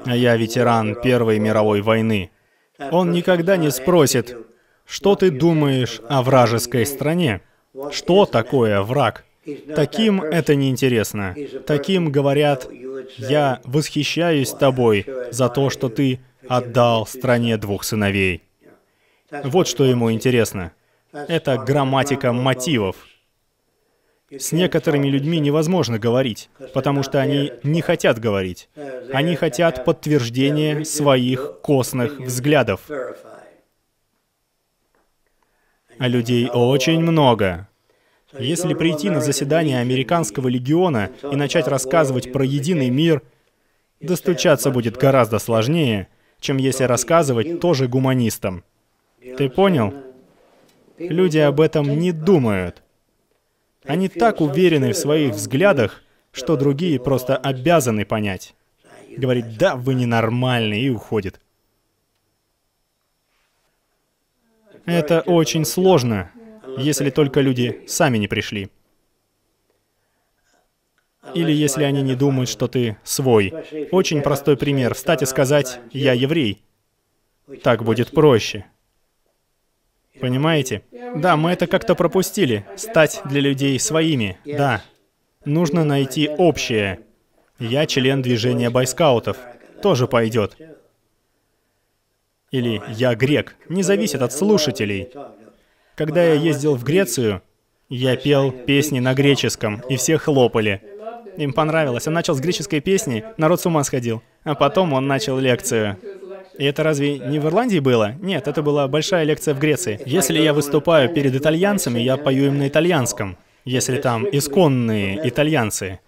а 0.05 0.17
я 0.17 0.37
ветеран 0.37 0.97
Первой 1.01 1.39
мировой 1.39 1.81
войны». 1.81 2.31
Он 2.91 3.13
никогда 3.13 3.57
не 3.57 3.71
спросит, 3.71 4.37
«Что 4.85 5.15
ты 5.15 5.31
думаешь 5.31 6.01
о 6.09 6.23
вражеской 6.23 6.87
стране? 6.87 7.41
Что 7.91 8.27
такое 8.27 8.83
враг?» 8.83 9.25
Таким 9.75 10.23
это 10.23 10.55
неинтересно. 10.55 11.35
Таким 11.67 12.13
говорят, 12.13 12.69
«Я 13.17 13.61
восхищаюсь 13.65 14.51
тобой 14.51 15.07
за 15.31 15.49
то, 15.49 15.71
что 15.71 15.89
ты 15.89 16.21
отдал 16.49 17.07
стране 17.07 17.57
двух 17.57 17.85
сыновей». 17.85 18.43
Вот 19.45 19.67
что 19.67 19.85
ему 19.85 20.13
интересно. 20.13 20.73
Это 21.13 21.59
грамматика 21.59 22.33
мотивов. 22.33 22.97
С 24.31 24.53
некоторыми 24.53 25.09
людьми 25.09 25.41
невозможно 25.41 25.99
говорить, 25.99 26.49
потому 26.73 27.03
что 27.03 27.21
они 27.21 27.53
не 27.63 27.83
хотят 27.83 28.19
говорить. 28.19 28.69
Они 29.13 29.37
хотят 29.37 29.85
подтверждения 29.85 30.85
своих 30.85 31.61
костных 31.63 32.19
взглядов. 32.19 32.81
А 35.99 36.09
людей 36.09 36.49
очень 36.49 37.01
много. 37.01 37.69
Если 38.39 38.73
прийти 38.73 39.11
на 39.11 39.21
заседание 39.21 39.81
американского 39.81 40.49
легиона 40.49 41.11
и 41.31 41.37
начать 41.37 41.69
рассказывать 41.69 42.33
про 42.33 42.43
единый 42.45 42.89
мир, 42.89 43.23
Достучаться 44.03 44.71
будет 44.73 44.97
гораздо 44.97 45.39
сложнее, 45.39 46.09
чем 46.41 46.57
если 46.57 46.85
рассказывать 46.85 47.61
тоже 47.61 47.87
гуманистам. 47.87 48.65
Ты 49.23 49.49
понял? 49.49 49.95
Люди 50.99 51.39
об 51.39 51.61
этом 51.61 51.99
не 51.99 52.13
думают. 52.13 52.83
Они 53.85 54.09
так 54.09 54.41
уверены 54.41 54.93
в 54.93 54.97
своих 54.97 55.35
взглядах, 55.35 56.03
что 56.33 56.57
другие 56.57 56.99
просто 57.01 57.37
обязаны 57.37 58.05
понять. 58.05 58.55
Говорит, 59.17 59.57
да, 59.59 59.77
вы 59.77 59.95
ненормальный, 59.95 60.81
и 60.81 60.91
уходит. 60.91 61.41
Это 64.87 65.21
очень 65.21 65.65
сложно, 65.65 66.31
если 66.77 67.11
только 67.11 67.41
люди 67.41 67.85
сами 67.87 68.19
не 68.19 68.29
пришли. 68.29 68.71
Или 71.35 71.53
если 71.53 71.85
они 71.85 72.03
не 72.03 72.17
думают, 72.17 72.49
что 72.49 72.67
ты 72.67 72.97
свой. 73.05 73.55
Очень 73.93 74.23
простой 74.23 74.57
пример. 74.57 74.95
Встать 74.95 75.23
и 75.23 75.27
сказать 75.27 75.81
«я 75.93 76.13
еврей». 76.13 76.65
Так 77.63 77.85
будет 77.85 78.11
проще. 78.11 78.67
Понимаете? 80.23 80.83
Да, 81.17 81.37
мы 81.37 81.51
это 81.51 81.67
как-то 81.67 81.97
пропустили. 81.97 82.65
Стать 82.77 83.21
для 83.25 83.41
людей 83.41 83.77
своими. 83.81 84.39
Да. 84.45 84.81
Нужно 85.45 85.83
найти 85.83 86.29
общее. 86.29 87.01
Я 87.59 87.87
член 87.87 88.23
движения 88.23 88.71
байскаутов. 88.71 89.37
Тоже 89.83 90.07
пойдет. 90.07 90.57
Или 92.53 92.81
я 92.91 93.17
грек. 93.17 93.57
Не 93.69 93.83
зависит 93.83 94.23
от 94.23 94.33
слушателей. 94.33 95.09
Когда 95.97 96.23
я 96.23 96.35
ездил 96.35 96.77
в 96.77 96.85
Грецию, 96.85 97.43
я 97.89 98.17
пел 98.17 98.53
песни 98.53 99.01
на 99.01 99.15
греческом, 99.15 99.83
и 99.89 99.97
все 99.97 100.19
хлопали. 100.19 100.83
Им 101.37 101.53
понравилось. 101.53 102.07
Он 102.07 102.15
начал 102.15 102.35
с 102.35 102.41
греческой 102.41 102.81
песни, 102.81 103.25
народ 103.39 103.61
с 103.61 103.67
ума 103.67 103.83
сходил. 103.83 104.23
А 104.45 104.55
потом 104.55 104.93
он 104.93 105.09
начал 105.09 105.37
лекцию. 105.39 105.99
И 106.63 106.65
это 106.65 106.85
разве 106.85 107.19
не 107.19 107.41
в 107.41 107.47
Ирландии 107.47 107.81
было? 107.81 108.15
Нет, 108.21 108.47
это 108.47 108.63
была 108.63 108.87
большая 108.87 109.25
лекция 109.25 109.53
в 109.53 109.59
Греции. 109.59 110.01
Если 110.07 110.39
я 110.39 110.55
выступаю 110.55 111.13
перед 111.13 111.35
итальянцами, 111.35 111.99
я 111.99 112.17
пою 112.17 112.45
им 112.47 112.59
на 112.59 112.69
итальянском. 112.69 113.37
Если 113.65 113.97
там 113.97 114.25
исконные 114.31 115.29
итальянцы. 115.29 115.99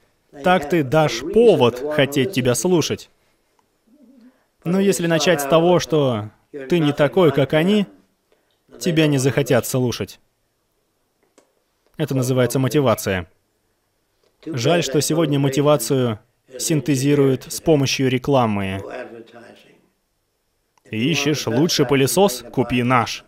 Так 0.45 0.69
ты 0.69 0.85
дашь 0.85 1.23
повод 1.33 1.83
хотеть 1.97 2.31
тебя 2.31 2.55
слушать. 2.55 3.11
Но 4.63 4.79
если 4.79 5.09
начать 5.09 5.41
с 5.41 5.45
того, 5.45 5.81
что 5.81 6.31
ты 6.53 6.79
не 6.79 6.93
такой, 6.93 7.33
как 7.33 7.53
они, 7.53 7.87
тебя 8.79 9.09
не 9.09 9.19
захотят 9.19 9.67
слушать. 9.67 10.21
Это 11.97 12.15
называется 12.15 12.61
мотивация. 12.61 13.27
Жаль, 14.47 14.85
что 14.85 15.01
сегодня 15.01 15.41
мотивацию 15.41 16.21
синтезируют 16.61 17.53
с 17.53 17.61
помощью 17.61 18.09
рекламы. 18.09 18.81
Ищешь 20.97 21.47
лучший 21.47 21.87
пылесос? 21.87 22.45
Купи 22.53 22.83
наш. 22.83 23.25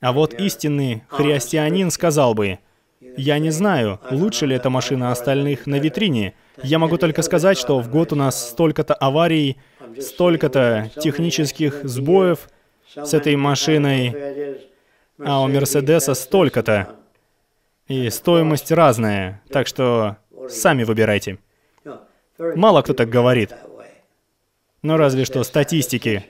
А 0.00 0.12
вот 0.12 0.34
истинный 0.34 1.02
христианин 1.08 1.90
сказал 1.90 2.34
бы, 2.34 2.58
я 3.16 3.38
не 3.38 3.50
знаю, 3.50 4.00
лучше 4.10 4.46
ли 4.46 4.56
эта 4.56 4.70
машина 4.70 5.12
остальных 5.12 5.66
на 5.66 5.78
витрине. 5.78 6.34
Я 6.62 6.78
могу 6.78 6.98
только 6.98 7.22
сказать, 7.22 7.58
что 7.58 7.80
в 7.80 7.90
год 7.90 8.12
у 8.12 8.16
нас 8.16 8.50
столько-то 8.50 8.94
аварий, 8.94 9.56
столько-то 10.00 10.90
технических 11.00 11.80
сбоев 11.84 12.48
с 12.94 13.14
этой 13.14 13.36
машиной, 13.36 14.58
а 15.18 15.42
у 15.42 15.48
Мерседеса 15.48 16.14
столько-то. 16.14 16.96
И 17.88 18.10
стоимость 18.10 18.72
разная, 18.72 19.42
так 19.50 19.66
что 19.66 20.16
сами 20.48 20.84
выбирайте. 20.84 21.38
Мало 22.38 22.82
кто 22.82 22.94
так 22.94 23.08
говорит. 23.08 23.54
Но 24.82 24.96
разве 24.96 25.24
что 25.24 25.42
статистики 25.44 26.24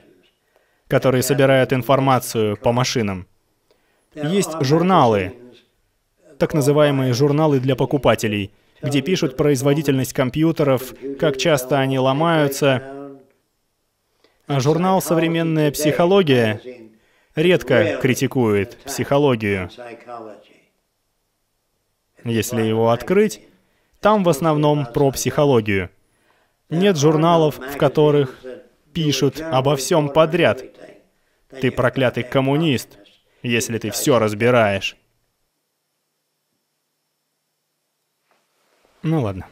которые 0.87 1.23
собирают 1.23 1.73
информацию 1.73 2.57
по 2.57 2.71
машинам. 2.71 3.27
Есть 4.13 4.51
журналы, 4.61 5.35
так 6.37 6.53
называемые 6.53 7.13
журналы 7.13 7.59
для 7.59 7.75
покупателей, 7.75 8.51
где 8.81 9.01
пишут 9.01 9.35
производительность 9.35 10.13
компьютеров, 10.13 10.93
как 11.19 11.37
часто 11.37 11.79
они 11.79 11.99
ломаются. 11.99 13.17
А 14.47 14.59
журнал 14.59 15.01
«Современная 15.01 15.71
психология» 15.71 16.61
редко 17.35 17.97
критикует 18.01 18.77
психологию. 18.85 19.69
Если 22.23 22.61
его 22.61 22.91
открыть, 22.91 23.41
там 23.99 24.23
в 24.23 24.29
основном 24.29 24.85
про 24.85 25.11
психологию. 25.11 25.89
Нет 26.69 26.97
журналов, 26.97 27.57
в 27.57 27.77
которых 27.77 28.39
пишут 28.95 29.41
обо 29.41 29.75
всем 29.75 30.09
подряд. 30.09 30.63
Ты 31.61 31.71
проклятый 31.71 32.23
коммунист, 32.23 32.97
если 33.43 33.77
ты 33.77 33.91
все 33.91 34.17
разбираешь. 34.17 34.95
Ну 39.03 39.21
ладно. 39.21 39.45